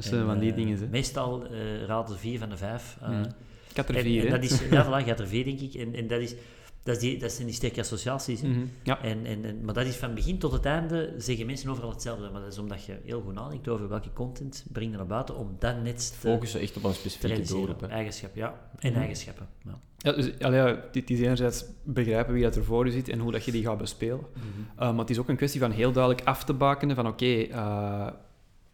[0.00, 0.78] Dat zijn van die uh, dingen.
[0.78, 0.86] Hè.
[0.86, 2.98] Meestal uh, raden vier van de vijf.
[3.08, 3.24] Mm.
[3.70, 5.74] Ik had er vier, en, dat is, Ja, voilà, je had er vier, denk ik.
[5.74, 6.34] En, en dat, is,
[6.82, 8.42] dat, is die, dat zijn die sterke associaties.
[8.42, 8.70] Mm -hmm.
[8.82, 9.02] ja.
[9.02, 12.30] en, en, en, maar dat is van begin tot het einde, zeggen mensen overal hetzelfde.
[12.30, 15.36] Maar dat is omdat je heel goed nadenkt over welke content breng je naar buiten,
[15.36, 16.28] om dat net te...
[16.28, 17.82] Focussen echt op een specifieke doelgroep.
[17.82, 18.60] Eigenschap, ja.
[18.78, 19.80] En mm eigenschappen, ja.
[19.98, 23.32] Ja, dus, allee, het is enerzijds begrijpen wie dat er voor je zit en hoe
[23.32, 24.18] dat je die gaat bespelen.
[24.18, 24.84] Mm -hmm.
[24.84, 27.24] uh, maar het is ook een kwestie van heel duidelijk af te bakenen van oké,
[27.24, 28.08] okay, uh,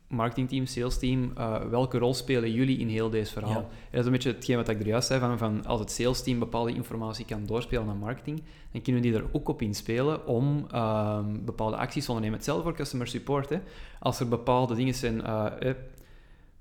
[0.08, 3.68] marketingteam, salesteam, uh, welke rol spelen jullie in heel deze verhaal?
[3.90, 6.38] Dat is een beetje hetgeen wat ik er juist zei, van, van als het salesteam
[6.38, 11.18] bepaalde informatie kan doorspelen naar marketing, dan kunnen die er ook op inspelen om uh,
[11.44, 12.38] bepaalde acties te ondernemen.
[12.38, 13.48] Hetzelfde voor customer support.
[13.48, 13.58] Hè.
[14.00, 15.46] Als er bepaalde dingen zijn, uh,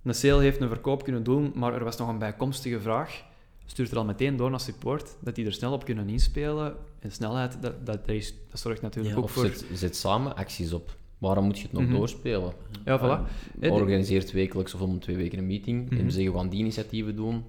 [0.04, 3.24] een sale heeft een verkoop kunnen doen, maar er was nog een bijkomstige vraag,
[3.66, 6.76] stuurt er al meteen door naar support, dat die er snel op kunnen inspelen.
[7.00, 9.46] En snelheid, dat, dat, dat zorgt natuurlijk ook of voor...
[9.46, 10.96] Zet, zet samen acties op.
[11.24, 11.94] Waarom moet je het nog mhm.
[11.94, 12.54] doorspelen?
[12.86, 13.30] Ja, voilà.
[13.60, 15.98] Uh, organiseert wekelijks of om twee weken een meeting mm -hmm.
[15.98, 17.44] en zeggen we gaan die initiatieven doen.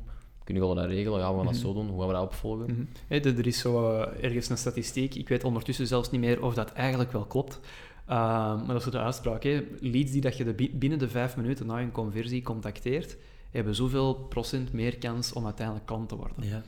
[0.44, 1.18] Kunnen we dat regelen?
[1.18, 1.62] Ja, we gaan dat mhm.
[1.62, 1.88] zo doen.
[1.88, 2.88] Hoe gaan we dat opvolgen?
[3.08, 5.14] Er is zo uh, ergens een statistiek.
[5.14, 7.60] Ik weet ondertussen zelfs niet meer of dat eigenlijk wel klopt.
[8.08, 8.16] Uh,
[8.56, 9.42] maar dat is de uitspraak.
[9.42, 9.64] Hè.
[9.80, 13.16] Leads die dat je de binnen de vijf minuten na een conversie contacteert,
[13.50, 16.36] hebben zoveel procent meer kans om uiteindelijk klant te worden.
[16.38, 16.62] Ja.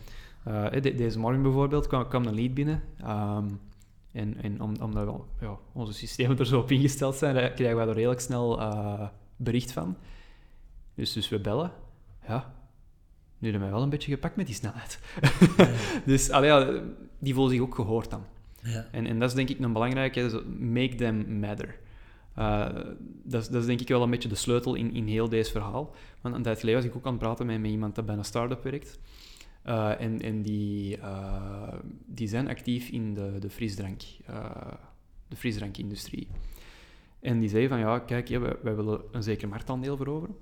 [0.81, 2.83] De, deze morgen bijvoorbeeld kwam, kwam, een lead binnen.
[3.01, 3.61] Um,
[4.17, 7.77] En, en om, omdat we, ja, onze systemen er zo op ingesteld zijn, eh, krijgen
[7.77, 9.97] wij er redelijk snel uh, bericht van.
[10.95, 11.73] Dus, dus we bellen.
[12.27, 12.55] Ja,
[13.39, 15.01] nu hebben wij wel een beetje gepakt met die snelheid.
[16.07, 16.81] dus allee, ja,
[17.19, 18.25] die voelen zich ook gehoord dan.
[18.63, 18.89] Ja.
[18.93, 21.79] En, en dat is denk ik een belangrijke, make them matter.
[22.39, 22.69] Uh,
[23.23, 25.51] dat, is, dat is denk ik wel een beetje de sleutel in, in heel deze
[25.51, 25.95] verhaal.
[26.21, 28.17] Want een tijd geleden was ik ook aan het praten met, met iemand dat bij
[28.17, 28.99] een start-up werkt.
[29.67, 31.75] Uh, en die, uh,
[32.07, 34.03] die zijn actief in de, de frisdrank,
[35.29, 36.29] de frisdrankindustrie.
[37.21, 40.37] En die zei van, ja, kijk, ja, wij, willen een zeker marktaandeel veroveren.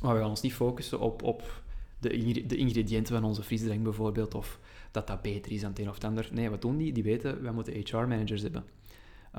[0.00, 1.62] Maar we gaan ons niet focussen op, op
[1.98, 5.88] de, de ingrediënten van onze frisdrank bijvoorbeeld, of dat dat beter is dan het een
[5.88, 6.28] of het ander.
[6.32, 6.92] Nee, wat doen die?
[6.92, 8.64] Die weten, wij moeten HR-managers hebben.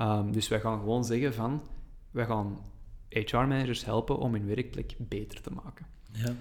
[0.00, 1.62] Um, dus wij gaan gewoon zeggen van,
[2.10, 2.58] wij gaan
[3.08, 5.86] HR-managers helpen om hun werkplek beter te maken.
[6.12, 6.34] Ja.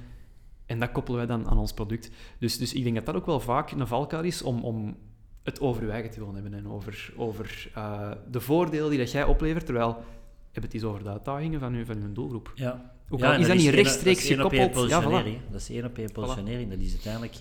[0.74, 2.10] En dat koppelen wij dan aan ons product.
[2.40, 4.98] Dus, dus ik denk dat dat ook wel vaak een valkuil is om, om
[5.44, 9.12] het over je eigen te willen hebben en over, over uh, de voordelen die dat
[9.12, 10.04] jij oplevert, terwijl
[10.52, 12.52] heb het eens over de uitdagingen van, uw, van uw doelgroep.
[12.56, 12.92] Ja.
[13.10, 14.90] Ook ja, is dat, niet rechtstreeks gekoppeld?
[14.90, 15.52] Ja, voilà.
[15.52, 16.70] Dat is één op één positionering.
[16.70, 17.36] Dat is uiteindelijk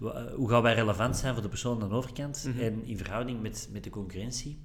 [0.00, 2.60] eh, hoe gaan wij relevant zijn voor de persoon aan de overkant mm -hmm.
[2.60, 4.58] en in verhouding met, met de concurrentie.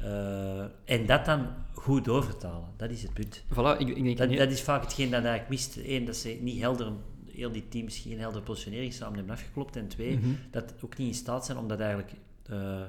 [0.00, 3.42] Uh, en dat dan goed doorvertalen, dat is het punt.
[3.52, 5.76] Voilà, ik, ik denk dat, dat, is vaak hetgeen dat eigenlijk mist.
[5.86, 6.92] Eén, dat ze niet helder,
[7.34, 9.76] heel die teams geen heldere positionering samen hebben afgeklopt.
[9.76, 10.38] En twee, mm -hmm.
[10.50, 12.12] dat ook niet in staat zijn om dat eigenlijk
[12.50, 12.82] uh,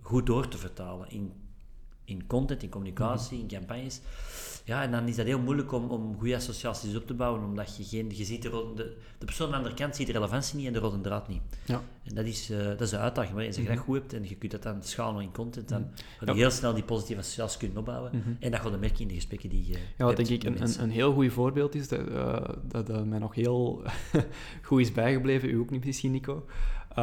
[0.00, 1.32] goed door te vertalen in,
[2.04, 3.50] in content, in communicatie, mm -hmm.
[3.50, 4.00] in campagnes.
[4.70, 7.76] Ja, en dan is dat heel moeilijk om, om goede associaties op te bouwen, omdat
[7.76, 8.10] je geen...
[8.14, 10.72] Je ziet de, de, de persoon aan de andere kant ziet de relevantie niet en
[10.72, 11.40] de rode draad niet.
[11.64, 11.82] Ja.
[12.02, 13.34] En dat is, uh, dat is de uitdaging.
[13.34, 13.84] Maar als je dat mhm.
[13.84, 15.88] goed hebt en je kunt dat dan schalen in content, dan mm
[16.26, 18.10] je heel snel die positieve associaties kunnen opbouwen.
[18.14, 18.36] Mm -hmm.
[18.40, 20.62] En dat gaat dan merken in de gesprekken die je Ja, wat denk ik een,
[20.62, 22.36] een, een, heel goed voorbeeld is, dat, uh,
[22.68, 23.82] dat, dat mij nog heel
[24.66, 26.46] goed is bijgebleven, u ook niet misschien, Nico.
[26.90, 26.96] Uh,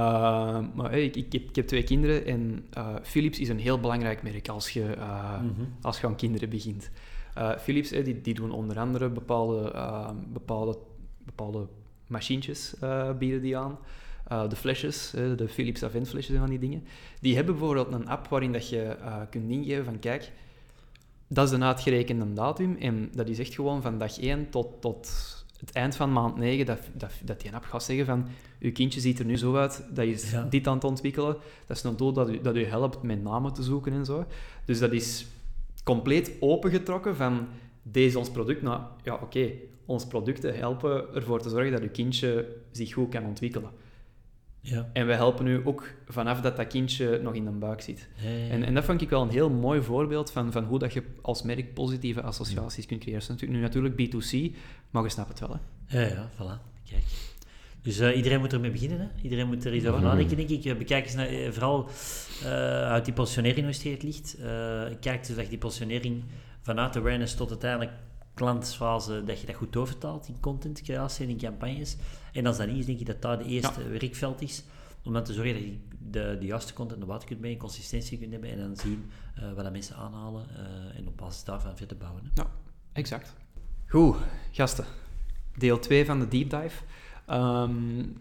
[0.74, 2.66] maar hey, ik, ik, heb, ik, heb, twee kinderen en
[3.04, 4.96] Philips is een heel belangrijk merk als je,
[5.42, 5.74] mm -hmm.
[5.82, 6.92] als je aan kinderen begint.
[7.38, 10.78] Uh, Philips, die, die doen onder andere bepaalde, uh, bepaalde,
[11.26, 11.68] bepaalde
[12.08, 13.78] machientjes uh, bieden die aan.
[14.50, 16.84] de flesjes, de Philips Avent-flesjes en van die dingen.
[17.22, 18.98] Die hebben bijvoorbeeld een app waarin dat je
[19.30, 20.32] kunt ingeven van kijk,
[21.28, 25.10] dat is de uitgerekende datum en dat is echt gewoon van dag 1 tot, tot
[25.60, 28.26] het eind van maand 9 dat, dat, dat die app gaat zeggen van
[28.60, 30.44] uw kindje ziet er nu zo uit, dat is ja.
[30.44, 31.38] dit aan het ontwikkelen.
[31.66, 34.26] Dat is een doel dat u, dat u helpt met namen te zoeken en zo.
[34.66, 35.26] Dus dat is
[35.88, 37.48] compleet opengetrokken van
[37.82, 38.62] deze is ons product.
[38.62, 43.10] Nou ja, oké, okay, onze producten helpen ervoor te zorgen dat je kindje zich goed
[43.10, 43.72] kan ontwikkelen.
[44.62, 44.90] Ja.
[44.94, 48.08] En we helpen u ook vanaf dat dat kindje nog in de buik zit.
[48.16, 50.80] Ja, ja, en, en dat vond ik wel een heel mooi voorbeeld van, van hoe
[50.80, 53.52] dat je als merk positieve associaties kunt creëren.
[53.52, 54.56] Nu natuurlijk B2C,
[54.90, 55.58] maar je snapt het wel.
[55.86, 56.02] Hè?
[56.02, 56.62] Ja, ja, voilà.
[56.90, 57.04] Kijk.
[57.88, 59.00] Dus uh, iedereen moet ermee beginnen.
[59.00, 59.08] Hè?
[59.22, 60.78] Iedereen moet er iets over nadenken, denk ik.
[60.78, 61.90] Bekijk eens naar, uh, vooral
[62.44, 62.50] uh,
[62.82, 64.38] uit die positionering hoe het ligt.
[65.00, 66.24] kijk dus dat je die positionering
[66.62, 67.92] vanuit awareness tot uiteindelijk
[68.34, 71.98] klantfase, dat je dat goed doorvertaalt in content creatie en in campagnes.
[72.34, 73.90] En als dat niet is, denk ik dat dat de eerste ja.
[73.90, 74.64] werkveld is.
[75.04, 75.78] Om dan te zorgen dat je
[76.12, 79.12] de, de juiste content naar buiten kunt brengen, consistentie kunt hebben en dan zien
[79.56, 80.46] wat dat mensen aanhalen
[80.96, 82.24] en op basis daarvan verder bouwen.
[82.24, 82.30] Hè?
[82.42, 82.48] Ja,
[82.94, 83.34] exact.
[83.88, 84.16] Goed,
[84.52, 84.86] gasten.
[85.58, 86.84] Deel 2 van de deep dive.
[87.32, 88.18] Um,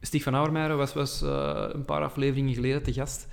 [0.00, 3.28] van Ouwermeijer was, was uh, een paar afleveringen geleden te gast.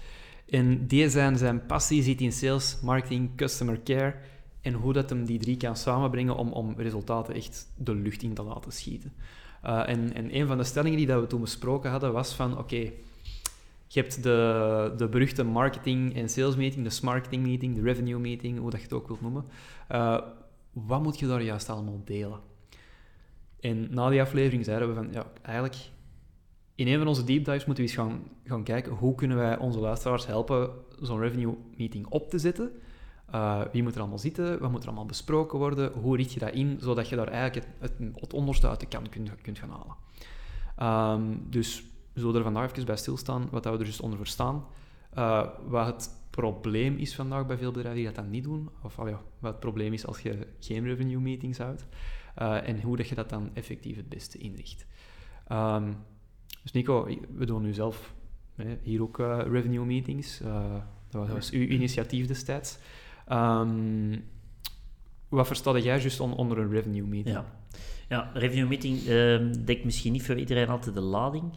[0.49, 4.15] En die zijn, zijn passie ziet in sales, marketing, customer care
[4.61, 8.33] en hoe dat hem die drie kan samenbrengen om, om resultaten echt de lucht in
[8.33, 9.13] te laten schieten.
[9.65, 12.57] Uh, en, en een van de stellingen die dat we toen besproken hadden was van,
[12.57, 12.91] oké,
[13.87, 18.59] je hebt de, de beruchte marketing- en sales meeting, de marketing meeting, de revenue meeting,
[18.59, 19.45] hoe dat je het ook wilt noemen.
[19.91, 20.21] Uh,
[20.71, 22.48] wat moet je daar juist allemaal delen?
[23.59, 25.77] En na die aflevering zeiden we van, ja, eigenlijk,
[26.75, 29.57] in een van onze deep dives moeten we eens gaan, gaan kijken hoe kunnen wij
[29.57, 30.69] onze luisteraars helpen
[31.01, 32.71] zo'n revenue meeting op te zetten.
[33.35, 34.59] Uh, wie moet er allemaal zitten?
[34.59, 35.91] Wat moet er allemaal besproken worden?
[35.91, 39.09] Hoe richt je dat in, zodat je daar eigenlijk het, het, onderste uit de kan
[39.09, 41.19] kunt, kunt gaan halen?
[41.19, 44.17] Um, dus we zullen er vandaag even bij stilstaan, wat dat we er dus onder
[44.17, 44.65] verstaan.
[45.17, 48.99] Uh, wat het probleem is vandaag bij veel bedrijven die dat dan niet doen, of
[48.99, 51.85] oh ja, wat het probleem is als je geen revenue meetings houdt.
[52.39, 54.85] Uh, en hoe dat je dat dan effectief het beste inricht.
[55.51, 55.97] Um,
[56.63, 58.13] dus Nico, we doen nu zelf
[58.55, 60.41] hè, hier ook uh, revenue meetings.
[60.41, 60.75] Uh,
[61.09, 62.77] dat was uw initiatief destijds.
[63.31, 64.23] Um,
[65.29, 67.35] wat versta jij juist on, onder een revenue meeting?
[67.35, 67.45] Ja,
[68.09, 71.53] ja revenue meeting uh, dekt misschien niet voor iedereen altijd de lading.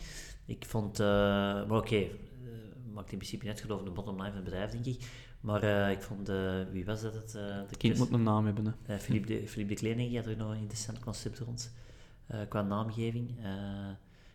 [0.47, 2.11] Ik vond, maar oké, okay,
[2.93, 5.07] maakt in principe net geloof de bottom line van het bedrijf, denk ik.
[5.43, 7.15] Maar uh, ik vond, uh, wie was dat?
[7.15, 8.77] Het, uh, de kind moet een naam hebben.
[8.83, 8.99] Hè.
[8.99, 11.73] Philippe, de, Philippe de Kleining had er nog een interessant concept rond,
[12.49, 13.35] qua naamgeving.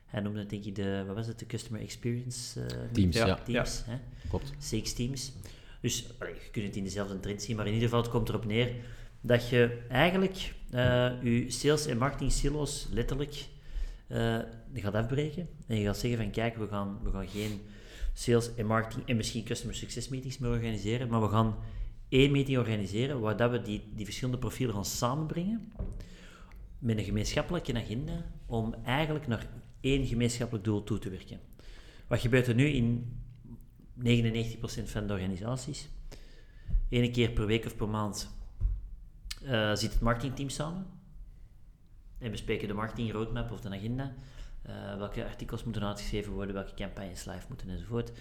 [0.07, 3.25] Hij noemde het denk ik de, wat was het, de Customer Experience eh, Teams, Ja.
[3.25, 3.35] ja.
[3.35, 3.97] teams hè?
[4.29, 4.53] Klopt.
[4.59, 5.33] CX teams.
[5.81, 8.29] Dus allee, je kunt het in dezelfde trend zien, maar in ieder geval het komt
[8.29, 8.75] erop neer
[9.21, 13.45] dat je eigenlijk eh, je sales- en marketing silo's letterlijk
[14.07, 14.37] eh,
[14.73, 15.47] gaat afbreken.
[15.67, 17.61] En je gaat zeggen van kijk, we gaan, we gaan geen
[18.17, 21.55] sales en marketing en misschien customer success meetings meer organiseren, maar we gaan
[22.09, 25.71] één meeting organiseren waar we die, die verschillende profielen gaan samenbrengen
[26.79, 29.47] met een gemeenschappelijke agenda om eigenlijk naar
[29.79, 31.39] één gemeenschappelijk doel toe te werken.
[32.07, 33.19] Wat gebeurt er nu in
[34.03, 34.03] 99%
[34.83, 35.89] van de organisaties?
[36.89, 38.29] Eén keer per week of per maand
[39.43, 40.85] eh, zit het marketingteam samen
[42.17, 44.15] en bespreken de marketing roadmap of de agenda.
[44.67, 48.11] Eh, welke artikels moeten uitgeschreven worden, welke campagnes live moeten enzovoort.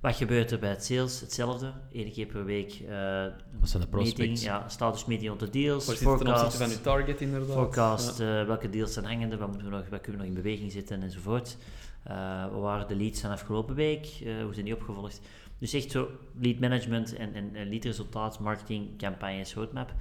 [0.00, 1.20] Wat gebeurt er bij het sales?
[1.20, 1.72] Hetzelfde.
[1.92, 3.22] Eén keer per week eh
[3.60, 4.42] Wat zijn de meeting, prospects?
[4.42, 7.52] ja, status meeting op de deals, Waar forecast, van je target inderdaad?
[7.56, 8.40] forecast Ja.
[8.40, 11.02] eh, welke deals zijn hangende, wat, moeten we nog, kunnen we nog in beweging zetten
[11.02, 11.56] enzovoort.
[12.02, 14.06] Eh wat waren de leads van afgelopen week?
[14.24, 15.20] Eh, hoe zijn die opgevolgd?
[15.58, 16.08] Dus echt zo
[16.40, 19.92] lead management en, en, en lead resultaat, marketing, campagnes, roadmap.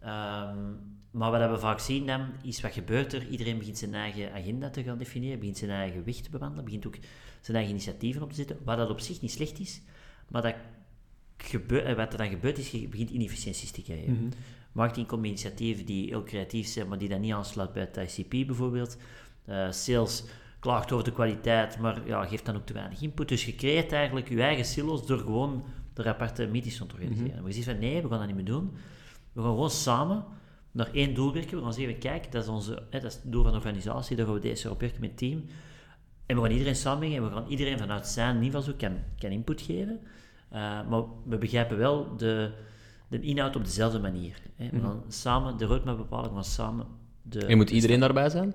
[0.00, 0.58] Ehm,
[1.10, 3.26] maar wat we vaak zien dan, is wat gebeurt er?
[3.28, 6.86] Iedereen begint zijn eigen agenda te gaan definiëren, begint zijn eigen weg te bewandelen, begint
[6.86, 6.96] ook
[7.40, 9.80] zijn eigen initiatieven op te zetten, wat dat op zich niet slecht is,
[10.28, 10.54] maar dat
[11.36, 14.12] gebe- eh, wat er dan gebeurt is, je begint inefficiënties te krijgen.
[14.12, 14.28] Mhm.
[14.72, 17.96] Marketing komt met initiatieven die heel creatief zijn, maar die dan niet aansluit bij het
[18.18, 18.96] ICP bijvoorbeeld.
[19.44, 20.24] Eh, sales
[20.58, 23.28] klaagt over de kwaliteit, maar ja, geeft dan ook te weinig input.
[23.28, 27.36] Dus je creëert eigenlijk je eigen silo's door gewoon de aparte meetings te organiseren.
[27.38, 28.70] Maar je ziet van nee, we gaan dat niet meer doen.
[29.32, 30.24] We gaan gewoon samen
[30.70, 31.56] naar één doel werken.
[31.56, 34.16] We gaan zeggen, kijk, dat is, onze, hè, dat is het doel van de organisatie,
[34.16, 35.44] daar gaan we deze jaar op werken met het team.
[36.26, 39.60] En we gaan iedereen samenbrengen en we gaan iedereen vanuit zijn invalshoek kan, kan input
[39.60, 40.00] geven.
[40.48, 42.50] Eh, maar we begrijpen wel de,
[43.08, 44.40] de inhoud op dezelfde manier.
[44.56, 44.68] Hè.
[44.70, 44.86] We Mhm.
[44.86, 46.86] gaan samen de roadmap bepalen, we gaan samen
[47.22, 47.46] de...
[47.46, 48.54] En moet iedereen daarbij zijn?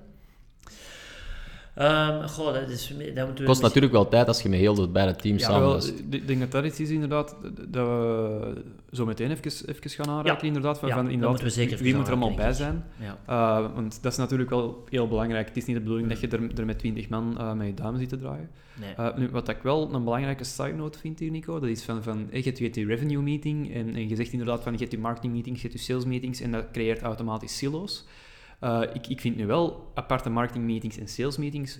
[1.76, 3.24] Ehm, goh, dat, is, dat moeten we...
[3.24, 5.78] Het kost misschien- natuurlijk wel tijd als je met heel het beide teams Ja, samen
[5.78, 5.94] is.
[6.10, 7.36] ik denk dat dat iets is inderdaad,
[7.68, 10.48] dat we zo meteen even, even gaan aanraken Ja.
[10.48, 12.84] inderdaad, van, Ja, inderdaad, moeten we zeker wie moet er allemaal bij zijn.
[13.00, 13.18] Ja.
[13.30, 15.48] Uh, want dat is natuurlijk wel heel belangrijk.
[15.48, 17.74] Het is niet de bedoeling dat je er, er met 20 man uh, met je
[17.74, 18.50] duim zit te draaien.
[18.80, 18.94] Nee.
[19.00, 22.04] Uh, nu, wat ik wel een belangrijke side note vind hier, Nico, dat is van,
[22.04, 24.98] van je hebt die revenue meeting en, en je zegt inderdaad van je hebt je
[24.98, 28.06] marketing meetings, je hebt je sales meetings en dat creëert automatisch silo's.
[28.63, 31.80] Uh, ik, ik vind nu wel aparte marketing meetings en sales meetings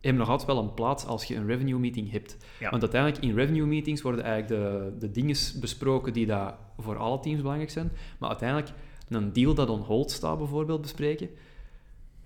[0.00, 2.36] hebben nog altijd wel een plaats als je een revenue meeting hebt.
[2.60, 2.70] Ja.
[2.70, 7.20] Want uiteindelijk in revenue meetings worden eigenlijk de, de dingen besproken die daar voor alle
[7.20, 7.90] teams belangrijk zijn.
[8.18, 8.72] Maar uiteindelijk
[9.08, 11.28] een deal dat on hold staat bijvoorbeeld bespreken.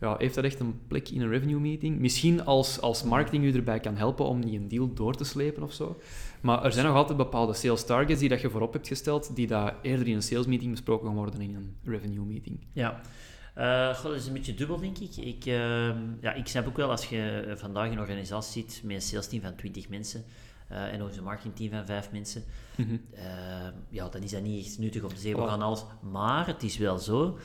[0.01, 1.99] Ja, heeft dat echt een plek in een revenue meeting?
[1.99, 5.63] Misschien als, als marketing u erbij kan helpen om die een deal door te slepen
[5.63, 5.97] of zo.
[6.41, 9.47] Maar er zijn nog altijd bepaalde sales targets die dat je voorop hebt gesteld, die
[9.47, 12.67] daar eerder in een sales meeting besproken gaan worden dan in een revenue meeting.
[12.73, 13.01] Ja.
[13.59, 15.17] Uh, goh, dat is een beetje dubbel, denk ik.
[15.17, 15.89] Ik, uh,
[16.21, 19.43] ja, ik snap ook wel als je vandaag een organisatie ziet met een sales team
[19.43, 20.25] van 20 mensen
[20.73, 22.45] uh, en nog eens een marketingteam van 5 mensen.
[22.77, 23.01] Mm -hmm.
[23.89, 25.85] ja, dan is dat niet echt nuttig om te zeggen, we gaan alles...
[26.01, 27.39] Maar het is wel zo,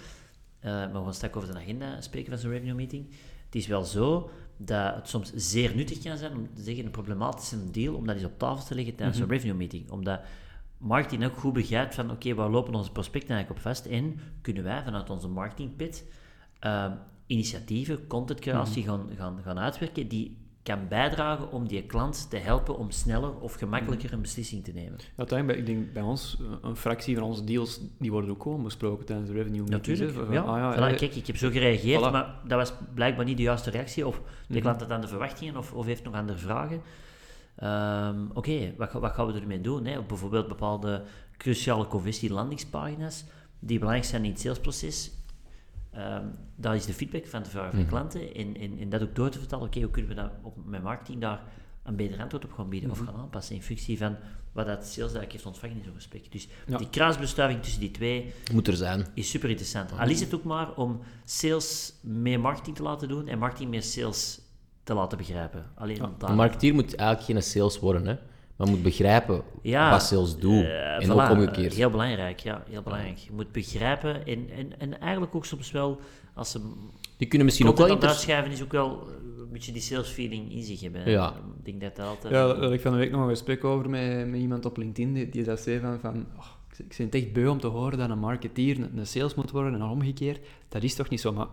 [0.61, 3.09] maar we gaan straks over de agenda spreken van zo'n revenue meeting.
[3.45, 6.91] Het is wel zo dat het soms zeer nuttig kan zijn om te zeggen een
[6.91, 9.31] problematische deal, om dat eens op tafel te leggen tijdens mm -hmm.
[9.31, 9.91] een revenue meeting.
[9.91, 10.19] Omdat
[10.79, 14.19] marketing ook goed begrijpt van, oké, okay, waar lopen onze prospecten eigenlijk op vast en
[14.41, 16.05] kunnen wij vanuit onze marketingpit
[16.65, 16.91] uh,
[17.25, 19.07] initiatieven, contentcreatie mm -hmm.
[19.07, 23.53] gaan, gaan, gaan uitwerken die kan bijdragen om die klant te helpen om sneller of
[23.53, 24.99] gemakkelijker een beslissing te nemen.
[25.15, 29.05] Uiteindelijk, ik denk bij ons, een fractie van onze deals, die worden ook gewoon besproken
[29.05, 29.63] tijdens de revenue.
[29.63, 30.41] Natuurlijk, ja.
[30.41, 32.11] Ah, ja, voilà, kijk, ik heb zo gereageerd, voilà.
[32.11, 34.61] maar dat was blijkbaar niet de juiste reactie, of de mm -hmm.
[34.61, 36.81] klant had aan de verwachtingen, of, of heeft nog andere vragen.
[37.63, 39.85] Um, Oké, okay, wat, wat, gaan we ermee doen?
[39.85, 40.01] Hè?
[40.01, 41.03] Bijvoorbeeld bepaalde
[41.37, 43.23] cruciale conversielandingspagina's
[43.59, 45.11] die belangrijk zijn in het salesproces.
[45.95, 49.15] Um, dat is de feedback van de, van de klanten en, en, en, dat ook
[49.15, 49.65] door te vertellen.
[49.65, 51.41] Oké, okay, hoe kunnen we dat op, met marketing daar
[51.83, 53.07] een beter antwoord op gaan bieden mm -hmm.
[53.07, 54.15] of gaan aanpassen in functie van
[54.51, 56.31] wat dat sales eigenlijk heeft ontvangen in zo'n gesprek.
[56.31, 56.77] Dus ja.
[56.77, 59.05] die kruisbestuiving tussen die twee moet er zijn.
[59.13, 59.91] is super interessant.
[59.91, 63.83] Al is het ook maar om sales meer marketing te laten doen en marketing meer
[63.83, 64.41] sales
[64.89, 65.65] te laten begrijpen.
[65.75, 66.27] Alleen ja.
[66.27, 68.15] Een marketeer moet eigenlijk geen sales worden, hè?
[68.55, 70.63] maar moet begrijpen ja, wat sales doen.
[70.63, 71.73] Uh, en voilà, ook omgekeerd.
[71.73, 73.17] Heel belangrijk, ja, heel belangrijk.
[73.17, 75.99] Je moet begrijpen en, en, en eigenlijk ook soms wel,
[76.33, 76.59] als ze
[77.17, 79.07] die kunnen misschien ook wel interessant uitschrijven, is ook wel
[79.39, 81.09] een beetje die sales feeling in zich hebben.
[81.09, 81.33] Ja.
[81.57, 82.33] Ik denk dat dat altijd...
[82.33, 84.77] Ja, daar had ik van de week nog een gesprek over met, met iemand op
[84.77, 85.99] LinkedIn, die, die dat zei van...
[85.99, 86.45] van oh,
[86.77, 89.73] ik vind het echt beu om te horen dat een marketeer een sales moet worden
[89.73, 90.39] en omgekeerd.
[90.69, 91.47] Dat is toch niet zo, maar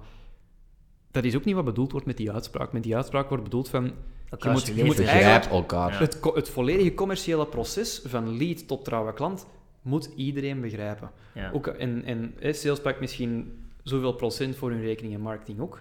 [1.17, 2.73] dat is ook niet wat bedoeld wordt met die uitspraak.
[2.73, 3.93] Met die uitspraak wordt bedoeld van...
[4.31, 4.99] Elkaar je moet, je moet
[5.51, 5.99] elkaar.
[5.99, 9.47] Het, het, volledige commerciële proces, van lead tot trouwe klant,
[9.83, 11.11] moet iedereen begrijpen.
[11.35, 11.51] Ja.
[11.51, 15.81] Ook, en, en sales pakt misschien zoveel procent voor hun rekening en marketing ook.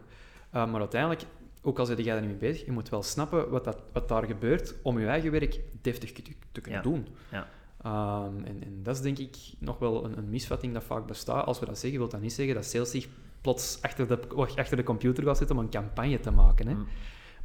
[0.56, 1.24] Uh, maar uiteindelijk,
[1.62, 4.08] ook al zit jij er niet mee bezig, je moet wel snappen wat, dat, wat
[4.10, 6.22] daar gebeurt om je eigen werk deftig te,
[6.52, 6.90] te kunnen Ja.
[6.90, 7.08] doen.
[7.32, 7.48] Ja.
[7.82, 11.46] Ehm, en, en dat is denk ik nog wel een, een misvatting dat vaak bestaat.
[11.46, 13.08] Als we dat zeggen, wil dat niet zeggen dat sales zich
[13.46, 16.68] plots achter de, achter de computer gaat zitten om een campagne te maken.
[16.68, 16.74] Hè.
[16.74, 16.88] Mm.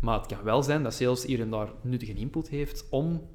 [0.00, 3.28] Maar het kan wel zijn dat sales hier en daar nuttige input heeft om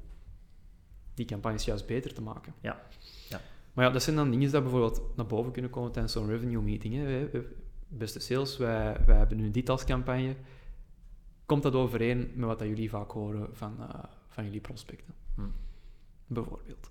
[1.14, 2.54] die campagnes juist beter te maken.
[2.60, 2.82] Ja.
[3.28, 3.40] Ja.
[3.72, 6.62] Maar ja, dat zijn dan dingen die bijvoorbeeld naar boven kunnen komen tijdens zo'n revenue
[6.62, 6.94] meeting.
[6.94, 7.28] Hè.
[7.88, 10.36] Beste sales, wij, wij hebben nu dit als campagne.
[11.46, 15.14] Komt dat overeen met wat dat jullie vaak horen van, eh, van jullie prospecten?
[15.34, 15.42] Hm.
[16.26, 16.90] Bijvoorbeeld.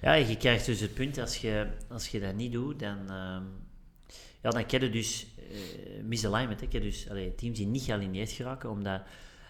[0.00, 3.44] Ja, je krijgt dus het punt, als je, als je dat niet doet, dan, ehm,
[4.46, 6.60] ja, dan je dus eh misalignment.
[6.60, 6.66] Hè.
[6.70, 9.02] Je dus allee, teams die niet gealineerd geraken, omdat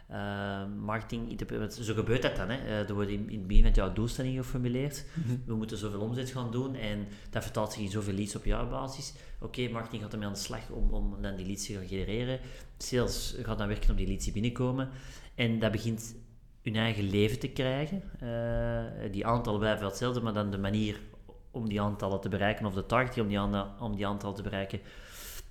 [0.09, 1.41] eh, marketing...
[1.69, 2.49] Zo gebeurt dat dan.
[2.49, 2.57] Hè.
[2.57, 5.05] Eh, er wordt in, in het begin van het jaar doelstellingen geformuleerd.
[5.47, 9.15] We moeten zoveel omzet gaan doen en dat vertaalt zich in zoveel leads op jaarbasis.
[9.41, 12.41] Oké, marketing gaat ermee aan de slag om, om dan die leads te gaan genereren.
[12.79, 14.89] Sales gaat dan werken om die leads die binnenkomen.
[15.35, 16.15] En dat begint
[16.63, 18.03] hun eigen leven te krijgen.
[19.11, 21.01] Die aantallen blijven wel hetzelfde, maar dan de manier
[21.57, 23.41] om die aantallen te bereiken, of de target om die,
[23.81, 24.81] om die aantallen te bereiken,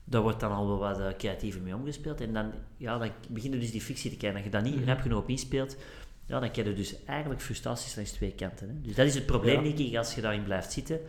[0.03, 2.21] daar wordt dan al wel wat eh, creatiever mee omgespeeld.
[2.21, 4.37] En dan, ja, dan begint er dus die frictie te krijgen.
[4.41, 4.85] Als je daar niet Mhm.
[4.89, 5.77] rap genoeg op inspeelt,
[6.25, 8.69] ja, dan krijg je dus eigenlijk frustraties langs twee kanten.
[8.69, 8.81] Hè.
[8.81, 9.61] Dus dat is het probleem, Ja.
[9.75, 10.99] denk ik, als je daarin blijft zitten.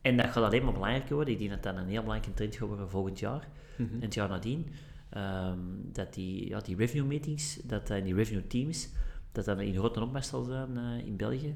[0.00, 1.34] En dat gaat alleen maar belangrijker worden.
[1.34, 3.94] Ik denk dat dat een heel belangrijke trend gaat worden volgend jaar Mhm.
[3.94, 4.66] en het jaar nadien.
[5.10, 5.58] Ehm,
[5.92, 8.88] dat die, ja, die review meetings, dat in die review teams,
[9.32, 11.54] dat dat in grote opmars zal zijn eh, in België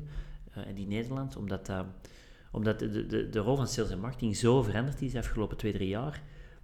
[0.53, 1.85] eh, en in Nederland, omdat, dat
[2.51, 5.73] omdat de, de, de rol van sales en marketing zo veranderd is de afgelopen twee,
[5.73, 6.23] drie jaar,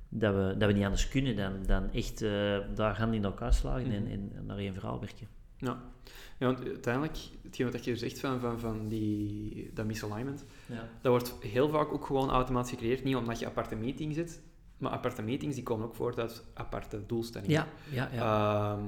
[0.09, 3.55] dat we, dat we niet anders kunnen dan, dan echt eh, daar handen in elkaar
[3.55, 4.13] slagen en, Mhm.
[4.13, 5.27] en naar één verhaal werken.
[5.59, 5.81] Ja.
[6.39, 10.89] ja, want uiteindelijk, hetgeen wat je zegt van, van, van die, dat misalignment, Ja.
[11.01, 13.05] dat wordt heel vaak ook gewoon automatisch gecreëerd.
[13.05, 14.41] Niet omdat je aparte meetings zit,
[14.79, 17.53] maar aparte meetings die komen ook voort uit aparte doelstellingen.
[17.55, 18.73] Ja, ja, ja.
[18.73, 18.83] Ehm,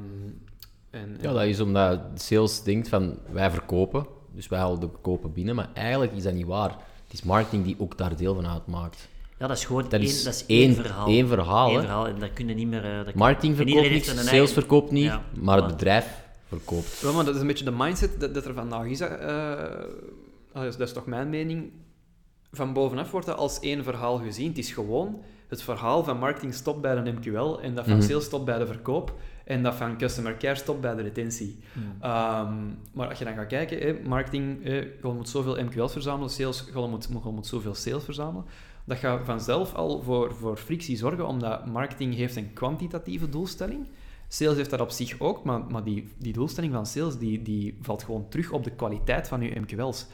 [0.91, 5.33] en, Ja, dat is omdat sales denkt van wij verkopen, dus wij halen de kopen
[5.33, 6.77] binnen, maar eigenlijk is dat niet waar.
[7.09, 9.09] Het is marketing die ook daar deel van uitmaakt.
[9.39, 11.07] ja, dat is gewoon Dat één, is dat is één, één verhaal.
[11.07, 11.71] één verhaal.
[11.75, 12.85] Eén verhaal en dat kun je niet meer...
[12.85, 16.07] eh, dat kun- Marketing verkoopt niet, sales eigen- verkoopt niet, Ja, maar het bedrijf
[16.49, 17.01] verkoopt.
[17.01, 19.01] Wel, maar dat is een beetje de mindset dat, dat er vandaag is.
[19.01, 20.77] Eh, is.
[20.77, 21.71] Dat is toch mijn mening.
[22.53, 24.49] Van bovenaf wordt dat als één verhaal gezien.
[24.49, 28.07] Het is gewoon het verhaal van marketing stopt bij de MQL en dat van Mhm.
[28.07, 31.59] sales stopt bij de verkoop en dat van customer care stopt bij de retentie.
[31.73, 31.83] Hmm.
[32.01, 32.55] Ehm,
[32.93, 36.87] maar als je dan gaat kijken, hè, marketing, je moet zoveel MQL's verzamelen, sales, je
[36.89, 38.45] moet, je moet zoveel sales verzamelen.
[38.85, 43.87] Dat gaat vanzelf al voor, voor frictie zorgen, omdat marketing heeft een kwantitatieve doelstelling.
[44.29, 47.79] Sales heeft dat op zich ook, maar, maar die, die doelstelling van sales die, die
[47.81, 50.07] valt gewoon terug op de kwaliteit van je MQL's.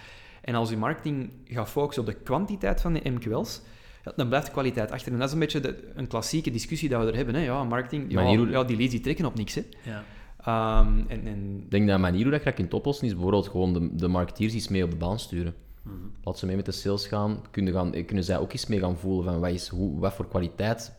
[0.45, 3.61] En als je marketing gaat focussen op de kwantiteit van de MQL's,
[4.05, 5.13] ja, dan blijft de kwaliteit achter.
[5.13, 7.35] En dat is een beetje de, een klassieke discussie dat we er hebben.
[7.35, 7.41] Hè.
[7.45, 9.55] Ja, marketing, ja, ja, die leads die trekken op niks.
[9.55, 9.63] Hè.
[9.85, 10.05] Ja.
[10.45, 13.13] Ehm, en, en Ik denk dat een manier hoe dat je dat kunt oplossen is
[13.13, 15.55] bijvoorbeeld gewoon de, de marketeers iets mee op de baan sturen.
[15.83, 15.95] Mhm.
[16.23, 18.99] Laat ze mee met de sales gaan, kunnen, gaan, kunnen zij ook eens mee gaan
[18.99, 20.93] voelen van wat, is, hoe, wat voor kwaliteit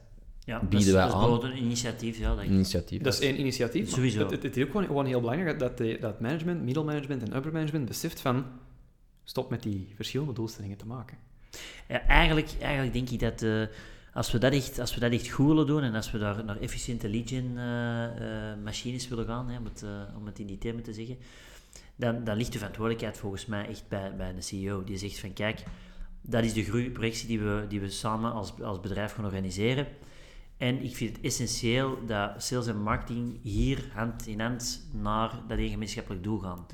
[0.43, 1.19] Ja, Bieden dat is, wij dat is aan.
[1.21, 2.17] bijvoorbeeld een initiatief.
[2.17, 3.89] Ja, dat ik- initiatief Dat is één initiatief.
[3.89, 4.19] Sowieso.
[4.19, 7.35] Het, het, het is ook gewoon, gewoon heel belangrijk dat, de, dat management, middelmanagement en
[7.35, 8.45] upper management beseft van
[9.25, 11.17] stop met die verschillende doelstellingen te maken.
[11.87, 13.75] Ja, eigenlijk, eigenlijk denk ik dat eh,
[14.13, 16.45] als, we dat echt, als we dat echt goed willen doen en als we daar
[16.45, 19.85] naar efficiënte lead gen eh, eh, machines willen gaan, hè, om, het,
[20.17, 21.17] om het in die termen te zeggen,
[21.95, 24.83] dan, dan ligt de verantwoordelijkheid volgens mij echt bij, bij een CEO.
[24.83, 25.63] Die zegt van kijk,
[26.21, 29.87] dat is de groeiprojectie die we, die we samen als, als bedrijf gaan organiseren.
[30.57, 35.57] En ik vind het essentieel dat sales en marketing hier hand in hand naar dat
[35.57, 36.65] één gemeenschappelijk doel gaan.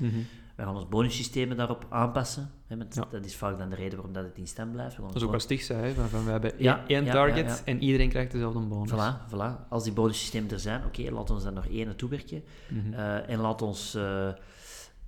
[0.56, 2.50] We gaan ons bonussystemen daarop aanpassen.
[2.66, 3.06] Hè, want Ja.
[3.10, 4.96] Dat is vaak dan de reden waarom dat het in stand blijft.
[4.96, 7.82] Dat is ook wat Stig zei, van, van we hebben Ja, één, ja, target en
[7.82, 8.90] iedereen krijgt dezelfde bonus.
[8.90, 9.68] Voilà, voilà.
[9.68, 12.42] Als die bonussystemen er zijn, oké, laat ons dan nog één naartoe werken.
[12.68, 12.92] Mhm.
[12.92, 14.28] Eh, en laat ons, eh,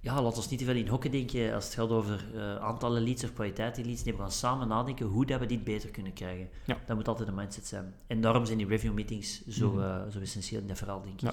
[0.01, 3.03] ja, laat ons niet te veel in hokken denken als het gaat over eh, aantallen
[3.03, 4.05] leads of kwaliteit die leads.
[4.05, 6.49] Nee, we gaan samen nadenken hoe dat we dit beter kunnen krijgen.
[6.87, 7.95] Dat moet altijd een mindset zijn.
[8.07, 10.11] En daarom zijn die review meetings zo, Mhm.
[10.11, 11.31] zo essentieel in dat verhaal, denk ik.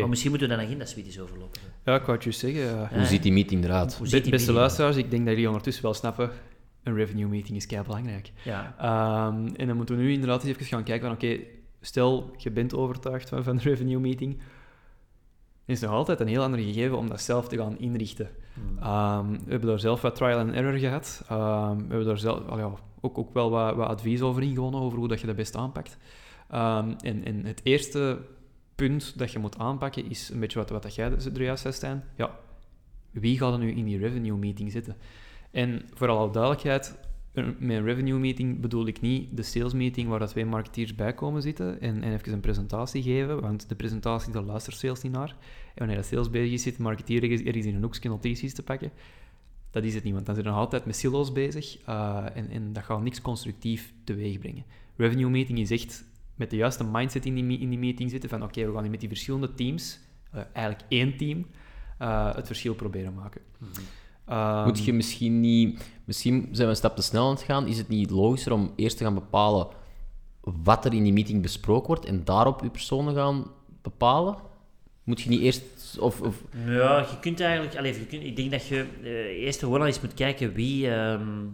[0.00, 1.60] Maar misschien moeten we dan agenda suite eens overlopen.
[1.84, 2.60] Ja, ik wou het juist zeggen.
[2.60, 2.88] ja.
[2.92, 3.94] Hoe ziet die meeting eruit?
[3.94, 6.30] Hoe Be- ziet die beste meeting luisteraars, ik denk dat jullie ondertussen wel snappen,
[6.82, 8.32] een revenue meeting is kei belangrijk.
[8.44, 8.74] Ja.
[8.78, 11.38] Ehm, en dan moeten we nu inderdaad eens even gaan kijken van, oké,
[11.80, 14.38] stel je bent overtuigd van, van de revenue meeting,
[15.66, 18.28] is nog altijd een heel ander gegeven om dat zelf te gaan inrichten.
[18.54, 18.78] Hmm.
[18.78, 21.22] Ehm, we hebben daar zelf wat trial and error gehad.
[21.28, 22.70] Ehm, we hebben daar zelf, al ja,
[23.00, 25.96] ook, ook wel wat, wat advies over ingewonnen, over hoe dat je dat best aanpakt.
[26.50, 28.18] Ehm, en, en het eerste
[28.74, 31.74] punt dat je moet aanpakken is een beetje wat, wat dat jij er juist zei,
[31.74, 32.04] Stijn.
[32.16, 32.38] Ja,
[33.10, 34.96] wie gaat er nu in die revenue meeting zitten?
[35.50, 36.98] En voor alle duidelijkheid,
[37.32, 41.14] met een revenue meeting bedoel ik niet de sales meeting waar dat twee marketeers bij
[41.14, 45.12] komen zitten en, en even een presentatie geven, want de presentatie, daar luistert sales niet
[45.12, 45.28] naar.
[45.28, 48.62] En wanneer de sales bezig is, zit marketeer ergens ergens in een hoekje notities te
[48.62, 48.90] pakken.
[49.70, 52.50] Dat is het niet, want dan zijn we nog altijd met silo's bezig eh, en,
[52.50, 54.64] en dat gaat niks constructief teweeg brengen.
[54.96, 56.04] Revenue meeting is echt
[56.34, 58.90] met de juiste mindset in die, in die meeting zitten van oké, we gaan hier
[58.90, 59.98] met die verschillende teams,
[60.30, 61.46] eh, eigenlijk één team,
[61.98, 63.40] eh, het verschil proberen maken.
[64.24, 65.92] Ehm, Moet je misschien niet...
[66.04, 67.66] Misschien zijn we een stap te snel aan het gaan.
[67.66, 69.66] Is het niet logischer om eerst te gaan bepalen
[70.40, 73.50] wat er in die meeting besproken wordt en daarop je personen gaan
[73.82, 74.36] bepalen?
[75.04, 75.62] Moet je niet eerst...
[75.98, 77.76] Of, of, Ja, je kunt eigenlijk...
[77.76, 80.90] Allee, je kunt, ik denk dat je eh, eerst gewoon al eens moet kijken wie,
[80.90, 81.46] ehm,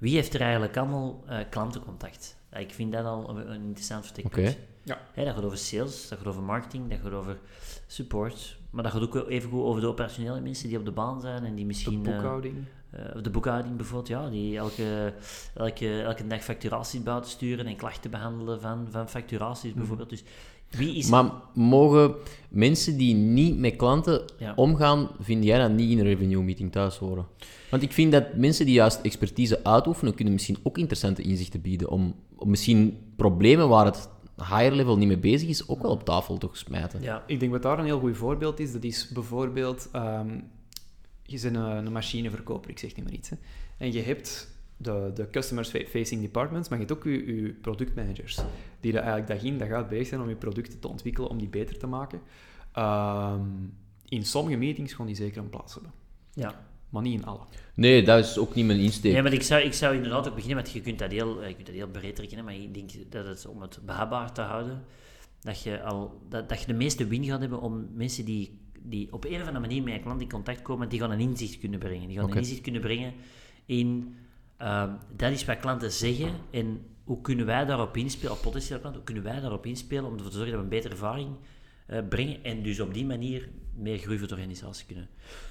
[0.00, 2.36] wie heeft er eigenlijk allemaal eh, klantencontact.
[2.52, 4.48] Ja, ik vind dat al een, een interessant vertekpunt.
[4.48, 4.56] Oké.
[4.84, 4.98] Ja.
[5.12, 7.38] Hè, dat gaat over sales, dat gaat over marketing, dat gaat over
[7.86, 8.58] support.
[8.70, 11.44] Maar dat gaat ook even goed over de operationele mensen die op de baan zijn
[11.44, 12.06] en die de misschien...
[12.06, 12.56] eh, boekhouding.
[12.90, 15.14] eh, de boekhouding bijvoorbeeld, ja, die elke,
[15.54, 20.10] elke, elke dag facturaties buiten sturen en klachten behandelen van, van facturaties bijvoorbeeld.
[20.10, 20.22] Dus
[20.70, 21.08] wie is...
[21.08, 22.14] Maar mogen
[22.48, 24.52] mensen die niet met klanten Ja.
[24.56, 27.26] omgaan, vind jij dat niet in een revenue meeting thuis horen?
[27.70, 31.88] Want ik vind dat mensen die juist expertise uitoefenen, kunnen misschien ook interessante inzichten bieden
[31.90, 36.04] om, om misschien problemen waar het higher level niet mee bezig is, ook wel op
[36.04, 37.02] tafel te smijten.
[37.02, 40.28] ja, Ik denk wat daar een heel goed voorbeeld is, dat is bijvoorbeeld, ehm,
[41.22, 43.36] je bent een, een machineverkoper, ik zeg niet maar iets, hè,
[43.78, 44.48] en je hebt
[44.82, 48.38] de, de customer-facing departments, maar je hebt ook je, je productmanagers,
[48.80, 51.38] die er eigenlijk dag in dag uit bezig zijn om je producten te ontwikkelen, om
[51.38, 52.20] die beter te maken.
[52.72, 53.40] Ehm,
[54.08, 55.92] in sommige meetings gaan die zeker een plaats hebben,
[56.32, 56.66] ja.
[56.88, 57.40] maar niet in alle.
[57.74, 59.12] Nee, dat is ook niet mijn insteek.
[59.12, 61.48] Nee, maar ik zou, ik zou inderdaad ook beginnen met, je kunt dat heel, eh,
[61.48, 64.40] je kunt dat heel breed trekken, maar ik denk dat het, om het behapbaar te
[64.40, 64.84] houden,
[65.40, 69.12] dat je, al, dat, dat je de meeste win gaat hebben om mensen die, die
[69.12, 71.58] op een of andere manier met een klant in contact komen, die gaan een inzicht
[71.58, 72.08] kunnen brengen.
[72.08, 73.12] Die gaan een inzicht kunnen brengen
[73.66, 74.14] in,
[74.60, 79.02] ehm, dat is wat klanten zeggen en hoe kunnen wij daarop inspelen, of potentiële klanten,
[79.02, 81.36] hoe kunnen wij daarop inspelen om ervoor te zorgen dat we een betere ervaring
[81.86, 85.08] eh, brengen en dus op die manier meer groei voor de organisatie kunnen.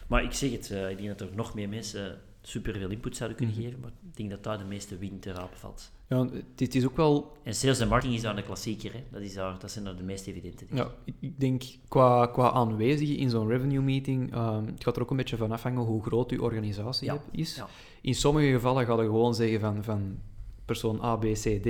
[0.08, 3.16] Maar ik zeg het, eh, ik denk dat er nog meer mensen super veel input
[3.16, 5.92] zouden kunnen geven, maar ik denk dat daar de meeste win te rapen valt.
[6.08, 9.04] Ja, het is ook wel En sales en marketing is daar een klassieker, hè?
[9.12, 10.84] Dat, is daar, dat zijn daar de meest evidente dingen.
[10.84, 15.10] Ja, ik- denk qua, qua aanwezigen in zo'n revenue meeting, ehm, het gaat er ook
[15.12, 17.56] een beetje van afhangen hoe groot uw organisatie Ja, is.
[17.56, 17.68] ja.
[18.02, 20.18] In sommige gevallen ga je gewoon zeggen van, van
[20.66, 21.68] persoon A, B, C, D,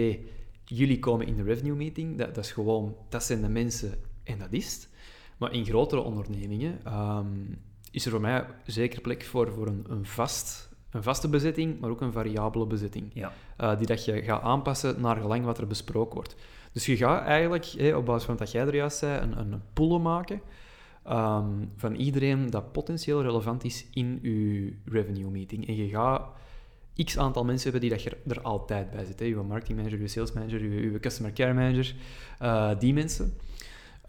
[0.66, 2.18] jullie komen in de revenue meeting.
[2.18, 3.94] Dat, dat is gewoon, dat zijn de mensen
[4.24, 4.90] en dat is het.
[5.38, 7.28] Maar in grotere ondernemingen ehm,
[7.92, 11.90] is er voor mij zeker plek voor, voor een, een, vast, een vaste bezetting, maar
[11.90, 13.34] ook een variabele bezetting Ja.
[13.58, 16.36] eh, die dat je gaat aanpassen naar gelang wat er besproken wordt.
[16.72, 20.00] Dus je gaat eigenlijk, op basis van wat jij er juist zei, een, een pool
[20.00, 20.42] maken
[21.04, 25.68] ehm, van iedereen dat potentieel relevant is in je revenue meeting.
[25.68, 26.22] En je gaat
[27.04, 29.20] x aantal mensen hebben die dat je er altijd bij zit.
[29.20, 29.26] Hè.
[29.26, 31.96] Je marketing manager, je sales manager, je, je customer care manager,
[32.40, 33.34] eh, die mensen.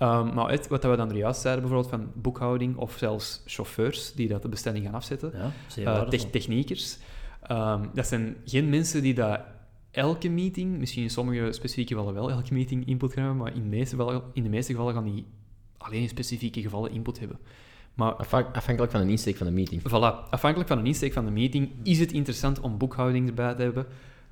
[0.00, 4.12] Ehm, maar het, wat we dan er juist zeiden, bijvoorbeeld van boekhouding of zelfs chauffeurs
[4.12, 5.50] die dat de bestelling gaan afzetten, Ja,
[5.84, 6.98] eh, techniekers.
[7.42, 9.40] Ehm, dat zijn geen mensen die dat
[9.90, 13.62] elke meeting, misschien in sommige specifieke gevallen wel elke meeting input gaan hebben, maar in
[13.62, 15.26] de meeste gevallen, in de meeste gevallen gaan die
[15.78, 17.38] alleen in specifieke gevallen input hebben.
[17.94, 19.82] Maar Afhan- afhankelijk van de insteek van de meeting.
[19.88, 23.62] voilà, afhankelijk van de insteek van de meeting is het interessant om boekhouding erbij te
[23.62, 23.86] hebben,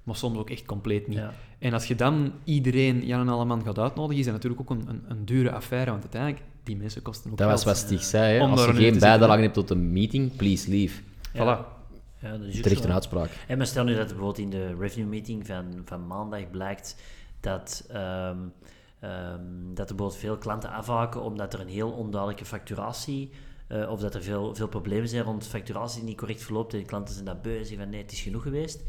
[0.08, 1.18] maar soms ook echt compleet niet.
[1.18, 1.32] Ja.
[1.58, 4.88] En als je dan iedereen, Jan en Alleman, gaat uitnodigen, is dat natuurlijk ook een,
[4.88, 8.38] een, een dure affaire, want uiteindelijk, die mensen kosten ook Dat was wat Stig zei.
[8.38, 8.46] Hè?
[8.46, 11.00] Als je geen bijdrage hebt tot een meeting, please leave.
[11.32, 11.42] Ja.
[11.42, 11.76] Voilà.
[12.20, 13.30] Ja, dat is ook Terecht een uitspraak.
[13.46, 16.96] En maar stel nu dat bijvoorbeeld in de revenue meeting van, van maandag blijkt
[17.40, 18.36] dat, ehm,
[19.00, 19.40] ehm,
[19.74, 23.30] dat er bijvoorbeeld veel klanten afhaken omdat er een heel onduidelijke facturatie
[23.68, 26.78] eh, of dat er veel, veel problemen zijn rond facturatie die niet correct verloopt en
[26.78, 28.82] de klanten zijn dat beu en zeggen van nee, het is genoeg geweest.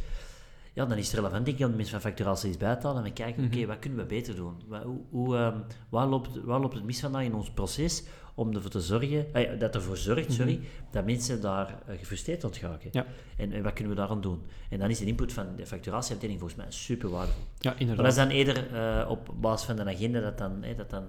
[0.74, 2.88] Ja, dan is het relevant denk ik om de mensen van facturatie eens bij te
[2.88, 4.54] halen en we kijken, oké, wat kunnen we beter doen?
[4.68, 5.58] Wat, hoe, hoe, ehm,
[5.90, 8.04] waar, loopt, waar loopt het mis vandaag in ons proces
[8.36, 10.60] om ervoor te zorgen, eh, dat ervoor zorgt, sorry,
[10.92, 12.90] dat mensen daar eh, gefrustreerd geraken?
[12.92, 13.06] Ja.
[13.38, 14.42] En, en wat kunnen we daaraan doen?
[14.70, 17.44] En dan is de input van de facturatieafdeling volgens mij super waardevol.
[17.60, 18.06] Ja, Maar inderdaad.
[18.06, 21.06] dat is dan eerder eh, op basis van de agenda dat dan, eh, dat dan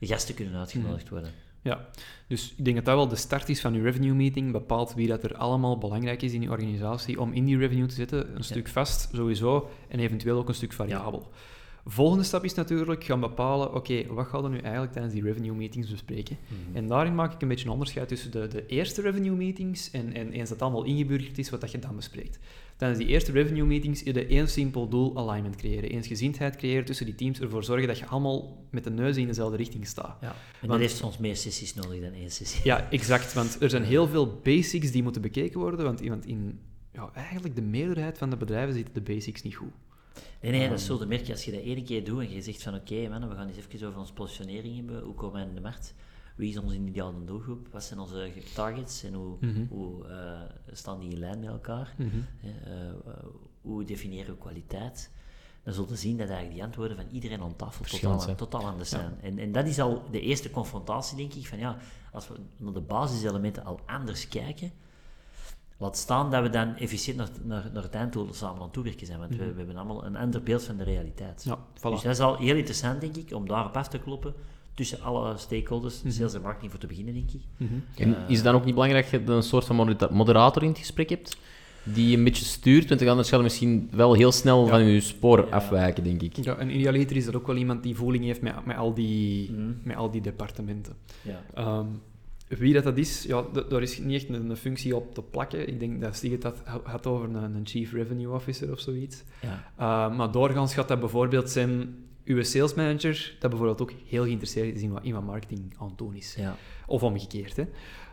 [0.00, 1.30] gasten kunnen uitgenodigd worden.
[1.64, 1.88] Ja,
[2.26, 4.52] dus ik denk dat dat wel de start is van je revenue meeting.
[4.52, 7.94] Bepaalt wie dat er allemaal belangrijk is in je organisatie om in die revenue te
[7.94, 8.36] zetten.
[8.36, 11.30] Een stuk vast, sowieso, en eventueel ook een stuk variabel.
[11.86, 15.54] Volgende stap is natuurlijk gaan bepalen, oké, wat gaan we nu eigenlijk tijdens die revenue
[15.54, 16.36] meetings bespreken?
[16.72, 20.12] En daarin maak ik een beetje een onderscheid tussen de, de eerste revenue meetings en,
[20.12, 22.38] en eens dat allemaal ingeburgerd is, wat dat je dan bespreekt.
[22.76, 25.90] Tijdens die eerste revenue meetings is er één simpel doel alignment creëren.
[25.90, 29.56] Eensgezindheid creëren tussen die teams, ervoor zorgen dat je allemaal met de neuzen in dezelfde
[29.56, 30.18] richting staat.
[30.20, 30.34] Ja.
[30.60, 32.60] En dat heeft soms meer sessies nodig dan één sessie.
[32.64, 33.32] Ja, exact.
[33.32, 35.84] Want er zijn heel veel basics die moeten bekeken worden.
[35.84, 36.60] Want, want in
[36.92, 39.72] ja, eigenlijk de meerderheid van de bedrijven ziet de basics niet goed.
[40.50, 42.42] Nee, nee, dat is zo te merken als je dat één keer doet en je
[42.42, 45.02] zegt van oké, man, we gaan eens even over onze positionering hebben.
[45.02, 45.94] Hoe komen wij in de markt?
[46.36, 47.68] Wie is onze ideale doelgroep?
[47.72, 49.64] Wat zijn onze targets en hoe, Mhm.
[49.68, 50.40] hoe eh,
[50.72, 51.94] staan die in lijn met elkaar?
[51.98, 52.08] Mhm.
[52.42, 52.50] Eh,
[53.60, 55.10] hoe definiëren we kwaliteit?
[55.62, 57.84] Dan zult je zien dat eigenlijk die antwoorden van iedereen aan tafel
[58.36, 59.20] totaal anders zijn.
[59.20, 61.76] En, en dat is al de eerste confrontatie, denk ik, van ja,
[62.12, 64.72] als we naar de basiselementen al anders kijken,
[65.78, 69.06] laat staan dat we dan efficiënt naar, naar, naar het einddoel samen aan het toewerken
[69.06, 71.42] zijn, want we, we hebben allemaal een ander beeld van de realiteit.
[71.44, 71.80] Ja, voilà.
[71.80, 74.34] Dus dat is al heel interessant, denk ik, om daarop af te kloppen
[74.74, 76.12] tussen alle stakeholders, Mhm.
[76.12, 77.40] sales en marketing voor te beginnen, denk ik.
[77.56, 77.72] Mhm.
[77.96, 80.68] En is het dan ook niet belangrijk dat je een soort van modera- moderator in
[80.68, 81.36] het gesprek hebt?
[81.82, 84.68] Die een beetje stuurt, want anders gaat misschien wel heel snel Ja.
[84.68, 85.54] van je spoor Ja.
[85.56, 86.36] afwijken, denk ik.
[86.36, 89.52] Ja, en idealiter is dat ook wel iemand die voeling heeft met, met, al, die,
[89.52, 89.72] Mhm.
[89.82, 90.94] met al die departementen.
[91.22, 91.42] Ja.
[91.54, 91.86] Ehm,
[92.48, 95.68] wie dat, dat is, ja, daar is niet echt een, een functie op te plakken.
[95.68, 99.22] Ik denk dat Stig het had, had over een, een Chief Revenue Officer of zoiets.
[99.42, 99.72] Ja.
[100.10, 104.74] Uh, maar doorgaans gaat dat bijvoorbeeld zijn uw sales manager, dat bijvoorbeeld ook heel geïnteresseerd
[104.76, 106.34] is in wat, in wat marketing aan het doen is.
[106.38, 106.56] ja.
[106.86, 107.56] Of omgekeerd.
[107.56, 107.64] Hè.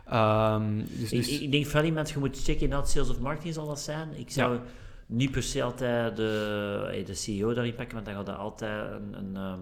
[0.06, 3.20] Ehm, dus, Ik, dus, ik, ik denk vooral iemand, je moet checken in sales of
[3.20, 4.08] marketing zal dat zijn.
[4.18, 4.62] Ik zou Ja.
[5.06, 8.90] niet per se altijd de, eh, de CEO daarin pakken, want dan gaat dat altijd
[8.92, 9.14] een...
[9.18, 9.60] een ehm,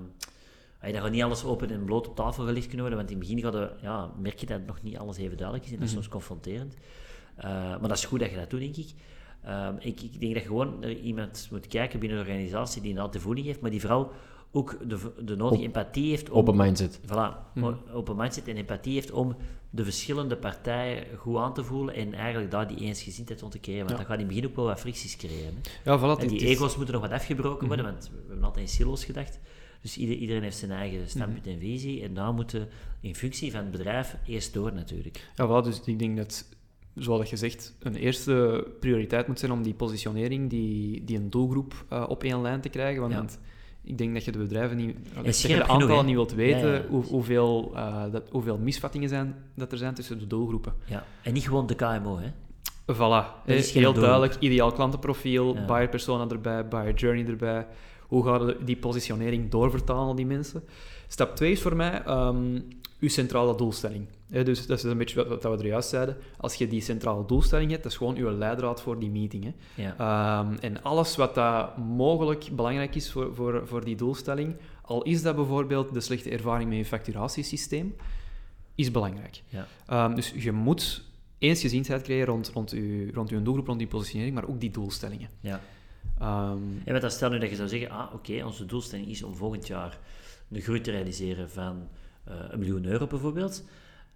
[0.81, 3.29] dan gaat niet alles open en bloot op tafel gelegd kunnen worden, want in het
[3.29, 5.95] begin gaat ja, merk je dat nog niet alles even duidelijk is en dat is
[5.95, 6.03] Mhm.
[6.03, 6.75] soms confronterend.
[7.37, 8.89] Eh, maar dat is goed dat je dat doet, denk ik.
[9.45, 13.13] Ehm, ik, ik denk dat je gewoon iemand moet kijken binnen de organisatie die inderdaad
[13.13, 14.13] de voeding heeft, maar die vooral
[14.53, 16.39] ook de, de nodige Op- empathie heeft om...
[16.39, 17.01] Open mindset.
[17.07, 17.73] Voilà, Mhm.
[17.93, 19.37] open mindset en empathie heeft om
[19.71, 23.87] de verschillende partijen goed aan te voelen en eigenlijk daar die eensgezindheid rond te creëren.
[23.87, 23.97] Want Ja.
[23.97, 25.55] dat gaat in het begin ook wel wat fricties creëren.
[25.85, 25.91] Hè.
[25.91, 27.95] ja, voilà, En die is- ego's moeten nog wat afgebroken worden, Mhm.
[27.95, 29.39] want we hebben altijd in silo's gedacht.
[29.83, 32.69] Dus ieder- iedereen heeft zijn eigen standpunt en visie en daar moeten
[33.01, 35.31] in functie van het bedrijf eerst door natuurlijk.
[35.37, 36.45] Ja, voilà, dus ik denk dat,
[36.95, 41.85] zoals je zegt, een eerste prioriteit moet zijn om die positionering, die, die een doelgroep
[41.89, 43.01] eh, op één lijn te krijgen.
[43.09, 43.13] Want
[43.43, 43.49] Ja.
[43.91, 46.75] ik denk dat je de bedrijven niet, dat je de aantallen niet wilt weten, Ja,
[46.75, 46.87] ja.
[46.89, 50.75] Hoe, hoeveel, eh, dat, hoeveel misvattingen zijn, dat er zijn tussen de doelgroepen.
[50.85, 51.05] Ja.
[51.23, 52.29] En niet gewoon de KMO, hè.
[52.95, 57.67] Voilà, heel duidelijk, ideaal klantenprofiel, buyer persona erbij, buyer journey erbij.
[58.11, 60.63] Hoe gaan we die positionering doorvertalen aan die mensen?
[61.09, 62.61] Stap 2 is voor mij ehm,
[63.01, 64.07] uw centrale doelstelling.
[64.27, 66.17] Dus dat is een beetje wat, wat we er juist zeiden.
[66.37, 69.55] Als je die centrale doelstelling hebt, dat is gewoon uw leidraad voor die meeting.
[69.75, 69.95] Ja.
[69.99, 75.23] Ehm, en alles wat dat mogelijk belangrijk is voor, voor, voor die doelstelling, al is
[75.23, 77.95] dat bijvoorbeeld de slechte ervaring met je facturatiesysteem,
[78.75, 79.43] is belangrijk.
[79.49, 79.67] Ja.
[79.87, 81.05] Ehm, dus je moet
[81.39, 85.29] eensgezindheid creëren rond, rond, je, rond je doelgroep, rond die positionering, maar ook die doelstellingen.
[85.41, 85.61] ja.
[86.85, 89.35] En wat dan stel nu dat je zou zeggen, ah oké, onze doelstelling is om
[89.35, 89.99] volgend jaar
[90.51, 91.89] een groei te realiseren van
[92.25, 93.65] eh, een miljoen euro bijvoorbeeld.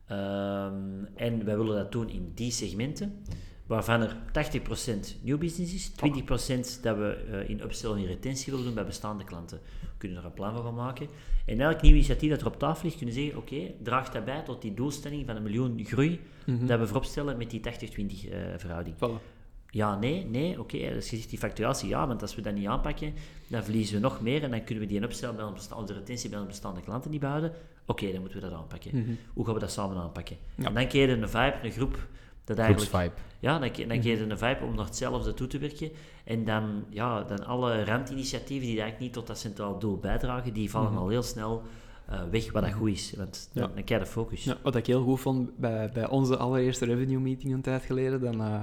[0.07, 3.25] Ehm, en wij willen dat doen in die segmenten,
[3.67, 8.67] waarvan er 80% nieuw business is, 20% dat we eh, in upsell en retentie willen
[8.67, 9.61] doen bij bestaande klanten.
[9.81, 11.09] We kunnen er een plan van gaan maken.
[11.47, 14.43] En elk nieuw initiatief dat er op tafel ligt, kunnen zeggen, oké, draagt dat bij
[14.43, 16.67] tot die doelstelling van een miljoen groei mhm.
[16.67, 18.97] dat we vooropstellen met die 80-20 eh, verhouding.
[18.97, 19.34] Voilà.
[19.75, 20.79] Ja, nee, nee, oké.
[20.79, 23.14] Dus je zegt die facturatie, ja, want als we dat niet aanpakken,
[23.47, 26.29] dan verliezen we nog meer en dan kunnen we die upsell bij of de retentie
[26.31, 27.53] bij onze bestaande klanten niet behouden.
[27.87, 28.91] Oké, dan moeten we dat aanpakken.
[28.99, 29.11] Mhm.
[29.35, 30.37] Hoe gaan we dat samen aanpakken?
[30.55, 30.64] Ja.
[30.66, 32.07] En dan kreeg je een vibe, een groep,
[32.45, 32.89] dat eigenlijk...
[32.91, 33.20] Groepsvibe.
[33.39, 34.07] Ja, dan, dan Mhm.
[34.09, 35.91] je een vibe om naar hetzelfde toe te werken.
[36.25, 40.70] En dan, ja, dan alle randinitiatieven die eigenlijk niet tot dat centraal doel bijdragen, die
[40.70, 41.01] vallen Mhm.
[41.01, 41.62] al heel snel
[42.09, 43.14] eh, weg, wat dat goed is.
[43.16, 43.75] Want dan, Ja.
[43.75, 44.45] dan krijg je de focus.
[44.45, 48.20] Ja, wat ik heel goed vond bij, bij onze allereerste revenue meeting een tijd geleden,
[48.20, 48.62] dan eh,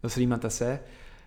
[0.00, 0.80] was er iemand dat zei,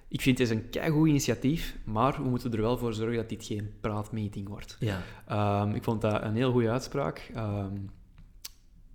[0.07, 3.45] ik vind het een keigoed initiatief, maar we moeten er wel voor zorgen dat dit
[3.45, 4.78] geen praatmeeting wordt.
[4.80, 5.01] Ja.
[5.28, 7.32] Ehm, ik vond dat een heel goede uitspraak.
[7.34, 7.76] Ehm,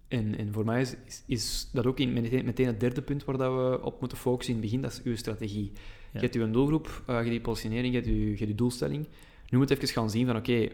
[0.08, 3.24] en, en voor mij is, is, is dat ook in, meteen, meteen het derde punt
[3.24, 5.72] waar dat we op moeten focussen in het begin, dat is uw strategie.
[5.72, 5.80] Ja.
[6.12, 9.08] Je hebt uw doelgroep, eh, je hebt die positionering, je hebt je hebt doelstelling.
[9.48, 10.68] Nu moet je even gaan zien van, oké,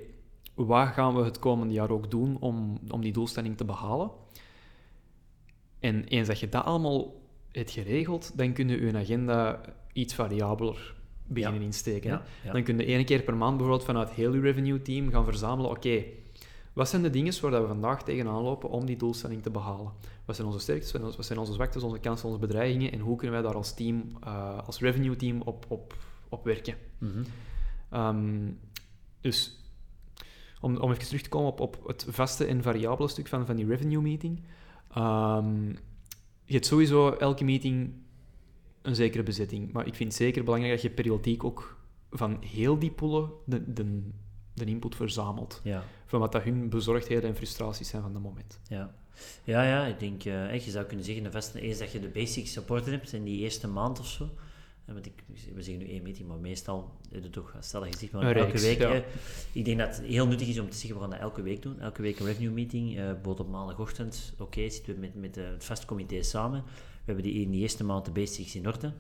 [0.55, 4.11] wat gaan we het komende jaar ook doen om, om die doelstelling te behalen?
[5.81, 7.22] En eens dat je dat allemaal
[7.53, 9.61] hebt geregeld, dan kun je je agenda
[9.93, 10.95] iets variabeler
[11.27, 11.67] beginnen Ja.
[11.67, 12.11] insteken.
[12.11, 12.17] hè.
[12.17, 12.53] Ja, ja.
[12.53, 15.71] Dan kun je één keer per maand bijvoorbeeld vanuit heel je revenue team gaan verzamelen.
[15.71, 16.03] Oké,
[16.73, 19.93] wat zijn de dingen waar dat we vandaag tegenaan lopen om die doelstelling te behalen?
[20.25, 22.99] Wat zijn onze sterktes, wat zijn- wat zijn onze zwaktes, onze kansen, onze bedreigingen en
[23.01, 25.97] hoe kunnen wij daar als team, eh, als revenue team op, op,
[26.29, 26.75] op werken?
[26.99, 27.23] Mhm.
[27.91, 28.51] Ehm,
[29.21, 29.61] dus
[30.61, 33.57] om, om even terug te komen op, op het vaste en variabele stuk van, van
[33.57, 34.43] die revenue meeting.
[34.95, 35.73] Ehm,
[36.53, 37.93] je hebt sowieso elke meeting
[38.83, 39.73] een zekere bezetting.
[39.73, 41.81] Maar ik vind het zeker belangrijk dat je periodiek ook
[42.11, 44.11] van heel die poelen de, de,
[44.55, 45.61] de input verzamelt.
[45.65, 45.85] ja.
[46.07, 48.61] Van wat dat hun bezorgdheden en frustraties zijn van dat moment.
[48.69, 48.95] Ja.
[49.45, 52.09] Ja, ja, ik denk, eh, je zou kunnen zeggen, de vaste is dat je de
[52.09, 54.29] basics support hebt in die eerste maand of zo.
[54.87, 55.25] Want ik,
[55.55, 58.61] we zeggen nu één meeting, maar meestal het toch, stel dat je zegt, maar elke
[58.61, 58.79] week.
[58.79, 58.93] ja.
[58.93, 59.03] eh,
[59.53, 61.63] ik denk dat het heel nuttig is om te zeggen, we gaan dat elke week
[61.63, 61.81] doen.
[61.81, 64.33] Elke week een revenue meeting, eh bijvoorbeeld op maandagochtend.
[64.39, 66.63] Oké, zitten we met, met eh, het vast comité samen.
[66.65, 68.93] We hebben die in de eerste maand de basics in orde.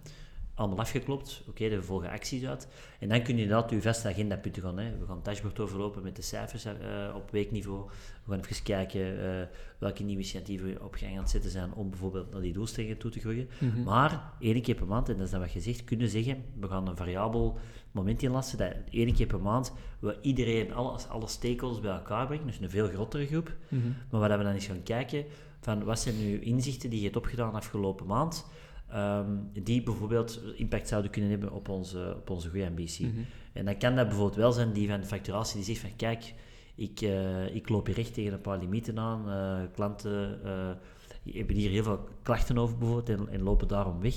[0.55, 1.42] Allemaal afgeklopt.
[1.48, 2.68] Oké, er volgen acties uit.
[2.98, 4.78] En dan kun je inderdaad je vaste agendapunten gaan.
[4.78, 4.98] Hè.
[4.98, 6.74] We gaan het dashboard overlopen met de cijfers eh,
[7.14, 7.88] op weekniveau.
[8.24, 9.46] We gaan even kijken eh,
[9.78, 12.98] welke nieuwe initiatieven we op gang aan het zetten zijn om bijvoorbeeld naar die doelstellingen
[12.98, 13.48] toe te groeien.
[13.59, 13.82] Mhm.
[13.82, 16.68] Maar één keer per maand, en dat is dan wat je zegt, kunnen zeggen, we
[16.68, 17.59] gaan een variabel
[17.90, 22.46] moment inlassen, dat één keer per maand we iedereen, alle, alle stakeholders bij elkaar brengen,
[22.46, 23.53] dus een veel grotere groep.
[23.68, 23.82] Mhm.
[24.11, 25.24] Maar waar we dan eens gaan kijken,
[25.61, 28.46] van wat zijn nu inzichten die je hebt opgedaan afgelopen maand,
[28.93, 29.30] ehm,
[29.62, 33.07] die bijvoorbeeld impact zouden kunnen hebben op onze, op onze goede ambitie.
[33.07, 33.20] Mhm.
[33.53, 36.34] En dan kan dat bijvoorbeeld wel zijn die van de facturatie die zegt van kijk,
[36.74, 41.57] ik, eh, ik loop hier recht tegen een paar limieten aan, eh, klanten eh, hebben
[41.57, 44.14] hier heel veel klachten over bijvoorbeeld en, en lopen daarom weg.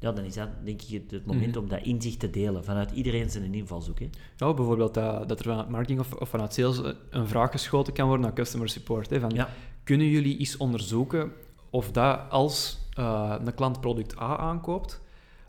[0.00, 1.58] Ja, dan is dat denk ik het, het moment Mhm.
[1.58, 3.98] om dat inzicht te delen vanuit iedereen zijn invalshoek.
[3.98, 4.08] Hè.
[4.36, 8.06] Ja, bijvoorbeeld dat, dat er vanuit marketing of, of vanuit sales een vraag geschoten kan
[8.06, 9.10] worden naar customer support.
[9.10, 9.48] Hè, van, Ja.
[9.84, 11.32] Kunnen jullie eens onderzoeken
[11.70, 15.02] of dat als eh, een klant product A aankoopt,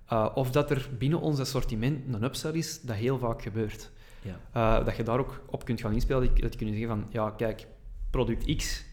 [0.08, 3.92] eh, of dat er binnen ons assortiment een upsell is, dat heel vaak gebeurt.
[4.22, 4.40] Ja.
[4.52, 6.28] Eh, dat je daar ook op kunt gaan inspelen.
[6.28, 7.68] Dat je dat je kunt zeggen van, ja, kijk,
[8.10, 8.88] product X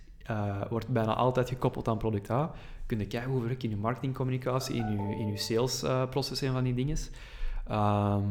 [0.69, 2.53] wordt bijna altijd gekoppeld aan product A.
[2.87, 6.65] Kun je kijken hoe werkt in je marketingcommunicatie, in je, in je salesproces en van
[6.65, 6.97] die dingen.
[7.69, 8.23] Ehm,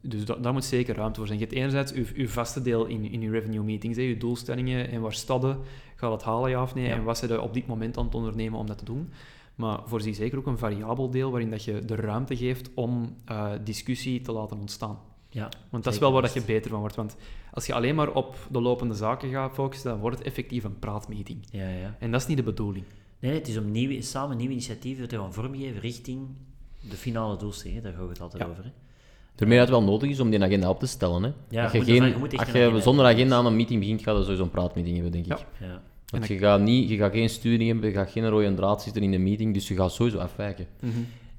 [0.00, 1.38] dus da- daar moet zeker ruimte voor zijn.
[1.38, 4.90] Je hebt enerzijds je, je vaste deel in, in je revenue meetings, hè, je doelstellingen
[4.90, 5.58] en waar stadden
[5.96, 6.94] gaat het halen, ja of nee, Ja.
[6.94, 9.10] en wat ze op dit moment aan het ondernemen om dat te doen.
[9.54, 13.50] Maar voorzie zeker ook een variabel deel waarin dat je de ruimte geeft om eh,
[13.64, 14.98] discussie te laten ontstaan.
[15.28, 16.96] Ja, Want dat is wel waar dat je beter van wordt.
[16.96, 17.16] Want
[17.52, 20.78] als je alleen maar op de lopende zaken gaat focussen, dan wordt het effectief een
[20.78, 21.38] praatmeeting.
[21.50, 21.96] ja, ja.
[21.98, 22.84] En dat is niet de bedoeling.
[23.18, 26.28] Nee, het is om nieuwe, samen nieuwe initiatieven te gaan vormgeven richting
[26.80, 27.82] de finale doelstelling.
[27.82, 28.48] Daar gaat het altijd Ja.
[28.48, 28.64] over.
[28.64, 28.70] Hè.
[29.34, 31.22] Daarmee dat het wel nodig is om die agenda op te stellen.
[31.22, 31.30] Hè.
[31.48, 34.22] Ja, als je geen, je als agenda zonder agenda aan een meeting begint, ga je
[34.22, 35.46] sowieso een praatmeeting hebben, denk ik.
[35.60, 35.82] Ja.
[36.06, 39.02] Want je gaat, niet, je gaat geen sturing hebben, je gaat geen rode draad zitten
[39.02, 40.66] in de meeting, dus je gaat sowieso afwijken.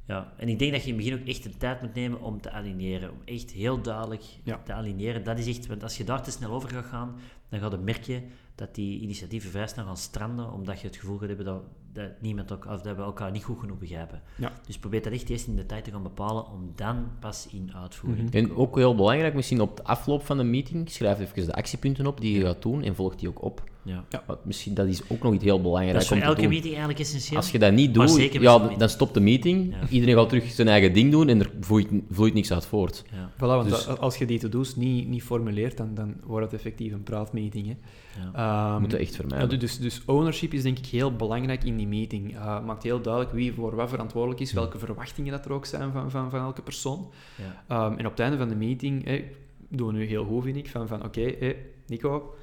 [0.07, 2.21] Ja, en ik denk dat je in het begin ook echt de tijd moet nemen
[2.21, 3.09] om te aligneren.
[3.11, 4.61] Om echt heel duidelijk Ja.
[4.65, 5.23] te aligneren.
[5.23, 7.15] Dat is echt, want als je daar te snel over gaat gaan,
[7.49, 8.23] dan gaat je merken
[8.61, 11.61] dat die initiatieven vrij snel gaan stranden, omdat je het gevoel gaat hebben dat,
[11.93, 14.21] dat, niemand ook, of dat we elkaar niet goed genoeg begrijpen.
[14.37, 14.51] Ja.
[14.65, 17.71] Dus probeer dat echt eerst in de tijd te gaan bepalen, om dan pas in
[17.75, 18.31] uitvoering Mhm.
[18.31, 21.53] te En ook heel belangrijk, misschien op de afloop van de meeting, schrijf even de
[21.53, 23.63] actiepunten op die je gaat doen en volg die ook op.
[23.83, 24.03] Ja.
[24.25, 26.99] Want misschien dat is ook nog iets heel belangrijk Dat is voor elke meeting eigenlijk
[26.99, 27.37] essentieel.
[27.37, 29.87] Als je dat niet doet, ja, dan stopt de meeting, Ja.
[29.89, 33.03] iedereen gaat terug zijn eigen ding doen en er vloeit, vloeit niks uit voort.
[33.11, 36.53] Ja, Voilà, want Dus- als je die to-do's niet, niet formuleert, dan, dan wordt het
[36.55, 37.67] effectief een praatmeeting.
[37.67, 37.75] Hè.
[38.15, 38.71] Ja.
[38.73, 39.59] Ehm, moeten echt vermijden.
[39.59, 42.33] dus, dus ownership is denk ik heel belangrijk in die meeting.
[42.33, 45.91] Uh, maakt heel duidelijk wie voor wat verantwoordelijk is, welke verwachtingen dat er ook zijn
[45.91, 47.11] van, van, van elke persoon.
[47.37, 47.63] ja.
[47.67, 49.23] Ehm, en op het einde van de meeting hè,
[49.69, 51.55] doen we nu heel goed, vind ik, van, van oké, hé,
[51.87, 52.35] Nico,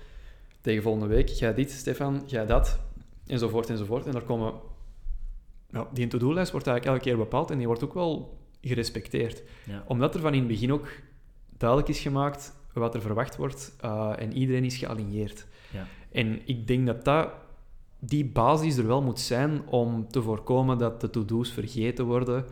[0.61, 2.81] tegen volgende week, jij dit, Stefan, jij dat,
[3.27, 4.07] enzovoort, enzovoort.
[4.07, 4.53] En daar komen...
[5.71, 9.43] Ja, die to-do-lijst wordt eigenlijk elke keer bepaald en die wordt ook wel gerespecteerd.
[9.65, 9.85] ja.
[9.87, 10.89] Omdat er van in het begin ook
[11.59, 15.47] duidelijk is gemaakt wat er verwacht wordt eh, en iedereen is gealigneerd.
[16.13, 17.31] En ik denk dat, dat
[17.99, 22.45] die basis er wel moet zijn om te voorkomen dat de to-do's vergeten worden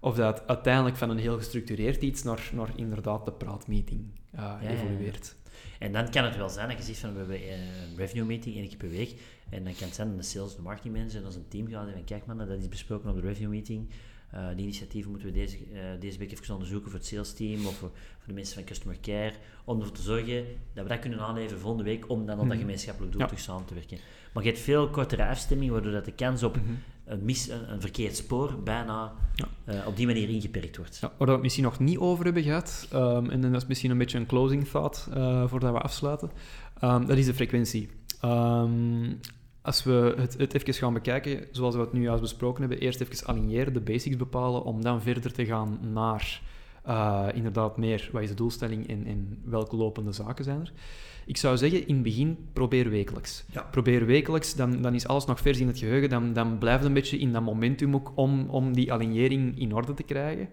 [0.00, 4.00] of dat uiteindelijk van een heel gestructureerd iets naar, naar inderdaad de praatmeeting
[4.30, 4.68] eh, ja, ja.
[4.68, 5.34] evolueert.
[5.78, 8.24] En dan kan het wel zijn dat je zegt van we hebben eh, een revenue
[8.24, 9.14] meeting één keer per week.
[9.48, 11.88] En dan kan het zijn dat de sales, de marketing manager als een team gaat
[11.88, 13.88] en kijk man, dat is besproken op de revenue meeting.
[14.32, 17.66] Eh, die initiatieven moeten we deze, eh, deze week even onderzoeken voor het sales team
[17.66, 19.32] of voor, voor de mensen van customer care.
[19.64, 22.48] Om ervoor te zorgen dat we dat kunnen aanleveren volgende week om dan op dat
[22.48, 22.58] Mhm.
[22.58, 23.26] gemeenschappelijk doel Ja.
[23.26, 23.98] terug samen te werken.
[24.32, 26.64] Maar je hebt veel kortere afstemming, waardoor dat de kans op Mhm.
[27.04, 29.48] een, mis, een, een verkeerd spoor bijna Ja.
[29.64, 30.98] eh, op die manier ingeperkt wordt.
[31.00, 33.90] Ja, waar we het misschien nog niet over hebben gehad, ehm, en dat is misschien
[33.90, 35.08] een beetje een closing thought
[35.48, 36.30] voordat we afsluiten,
[36.80, 37.88] ehm, dat is de frequentie.
[38.20, 39.12] Ehm,
[39.62, 43.00] als we het, het even gaan bekijken, zoals we het nu juist besproken hebben, eerst
[43.00, 46.40] even aligneren, de basics bepalen, om dan verder te gaan naar
[46.82, 50.72] eh, inderdaad meer, wat is de doelstelling en, en welke lopende zaken zijn er.
[51.26, 53.44] Ik zou zeggen, in het begin, probeer wekelijks.
[53.50, 53.62] Ja.
[53.62, 56.88] Probeer wekelijks, dan, dan is alles nog vers in het geheugen, dan, dan blijft het
[56.88, 60.48] een beetje in dat momentum ook om, om die alignering in orde te krijgen.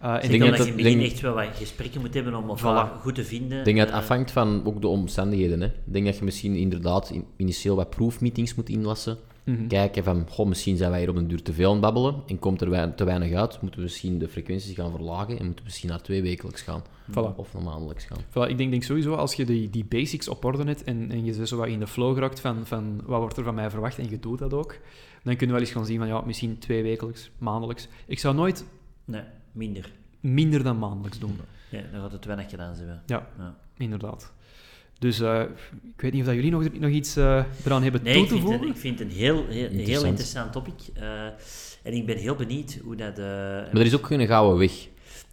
[0.00, 2.00] Eh, en Ik denk dat dat je in het begin denk- echt wel wat gesprekken
[2.00, 3.58] moet hebben om elkaar goed te vinden.
[3.58, 5.60] Ik denk dat het Eh, afhangt van ook de omstandigheden.
[5.60, 5.66] Hè.
[5.66, 9.16] Ik denk dat je misschien inderdaad in- initieel wat proefmeetings moet inlassen.
[9.44, 9.66] Mhm.
[9.66, 12.14] Kijken van, goh, misschien zijn wij hier op een duur te veel aan het babbelen
[12.26, 13.60] en komt er wei- te weinig uit.
[13.60, 16.82] Moeten we misschien de frequenties gaan verlagen en moeten we misschien naar twee wekelijks gaan.
[17.10, 17.36] Voilà.
[17.36, 18.18] Of naar maandelijks gaan.
[18.28, 21.24] Voilà, ik denk, denk sowieso, als je die, die basics op orde hebt en, en
[21.24, 23.98] je zo wat in de flow geraakt van, van wat wordt er van mij verwacht
[23.98, 24.76] en je doet dat ook,
[25.22, 27.88] dan kun je wel eens gaan zien van ja, misschien twee wekelijks, maandelijks.
[28.06, 28.64] Ik zou nooit
[29.04, 29.22] Nee.
[29.52, 29.90] Minder.
[30.20, 31.38] minder dan maandelijks doen.
[31.68, 32.88] Ja, dan gaat het weinig gedaan zijn.
[33.06, 33.26] Ja.
[33.38, 33.54] Ja.
[33.76, 34.32] Inderdaad.
[34.98, 35.42] Dus eh,
[35.94, 38.28] ik weet niet of dat jullie nog, nog iets eh, eraan hebben Nee, toe ik
[38.28, 38.68] te vind, het, voegen.
[38.74, 40.52] ik vind het een heel, heel, heel Interessant.
[40.52, 40.74] topic.
[40.94, 41.24] Eh,
[41.82, 43.18] en ik ben heel benieuwd hoe dat...
[43.18, 44.72] eh, Maar er is ook geen gouden weg,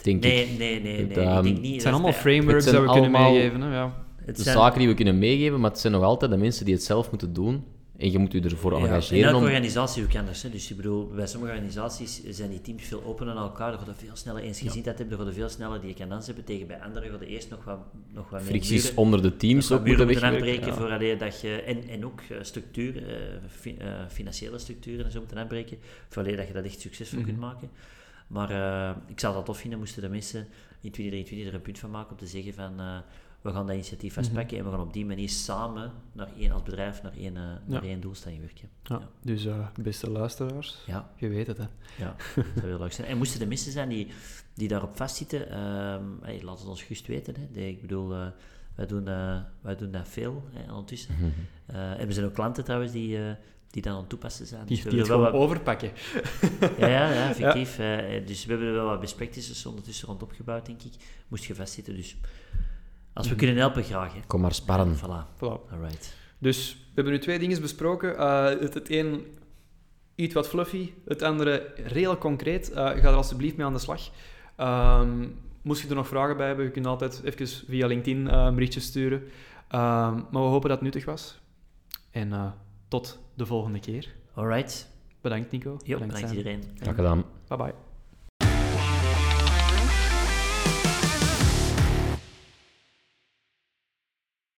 [0.02, 0.32] denk ik.
[0.32, 0.98] Nee, nee, nee.
[1.00, 1.26] Het, nee.
[1.26, 1.72] ik ehm, denk niet.
[1.74, 3.62] Het zijn allemaal frameworks het dat zijn we kunnen meegeven.
[3.62, 3.76] Hè?
[3.76, 4.06] Ja.
[4.26, 6.66] Het De zijn- zaken die we kunnen meegeven, maar het zijn nog altijd de mensen
[6.66, 7.64] die het zelf moeten doen.
[7.98, 9.44] En je moet je ervoor Ja, in engageren elke om...
[9.44, 10.42] organisatie ook anders.
[10.44, 10.50] Hè.
[10.50, 13.72] Dus ik bedoel, bij sommige organisaties zijn die teams veel opener naar elkaar.
[13.74, 16.26] Er gaat er veel sneller, eens gezien dat hebt, er er veel sneller die kans
[16.26, 16.44] hebben.
[16.44, 17.80] Tegen bij anderen er eerst nog wat,
[18.14, 20.08] nog wat meer Fricties muren- onder de teams ook moeten
[20.66, 20.74] ja.
[20.74, 21.62] voor alleen dat je...
[21.62, 23.16] En, en ook eh, structuur, eh,
[23.50, 25.78] fi- eh, financiële structuren en zo moeten aanbreken.
[26.10, 27.46] Voor alleen dat je dat echt succesvol kunt Mhm.
[27.46, 27.70] maken.
[28.28, 28.50] Maar
[29.08, 30.40] ik zou dat tof vinden, moesten de mensen
[30.82, 32.80] in 2023 er een punt van maken om te zeggen van...
[33.42, 36.64] we gaan dat initiatief vastpakken en we gaan op die manier samen naar één, als
[36.64, 38.70] bedrijf naar één, eh, naar één doelstelling werken.
[38.84, 39.02] Ja.
[39.22, 41.66] Dus eh, beste luisteraars, Ja, je weet het hè.
[41.98, 43.08] ja, dat zou heel leuk zijn.
[43.08, 44.08] En moesten er mensen zijn die,
[44.54, 47.36] die daarop vastzitten, ehm hey, laat het ons gerust weten.
[47.40, 47.48] Hè.
[47.52, 48.28] De- ik bedoel, eh,
[48.76, 51.16] wij, doen, eh, wij doen dat veel hè, ondertussen.
[51.16, 51.26] Mhm.
[51.66, 53.32] Eh, en we zijn ook klanten trouwens die, eh,
[53.72, 54.66] die dat aan het toepassen zijn.
[54.66, 55.92] Dus Die, we die het wel wat- overpakken.
[56.78, 57.80] Ja, ja, ja, effectief.
[57.80, 60.94] eh, dus we hebben er wel wat best practices ondertussen rond opgebouwd, denk ik.
[61.28, 62.16] Moest je vastzitten, dus
[63.18, 64.14] als we kunnen helpen, graag.
[64.14, 64.20] Hè.
[64.28, 64.96] Kom maar sparren.
[64.98, 65.72] Voilà, Voilà.
[65.72, 66.16] alright.
[66.38, 68.18] Dus we hebben nu twee dingen besproken.
[68.18, 69.26] Eh, het, het een
[70.16, 72.72] iets wat fluffy, het andere redelijk concreet.
[72.72, 74.02] Eh, ga er alsjeblieft mee aan de slag.
[74.56, 75.28] Ehm,
[75.62, 78.54] moest je er nog vragen bij hebben, je kunt altijd even via LinkedIn eh, een
[78.54, 79.24] berichtje sturen.
[79.68, 81.40] Ehm, maar we hopen dat het nuttig was.
[82.12, 82.52] En eh,
[82.88, 84.16] tot de volgende keer.
[84.34, 84.90] Alright.
[85.22, 85.78] Bedankt Nico.
[85.84, 86.38] Jo, bedankt Sam.
[86.38, 86.64] iedereen.
[86.80, 87.24] Graag gedaan.
[87.48, 87.87] Bye bye.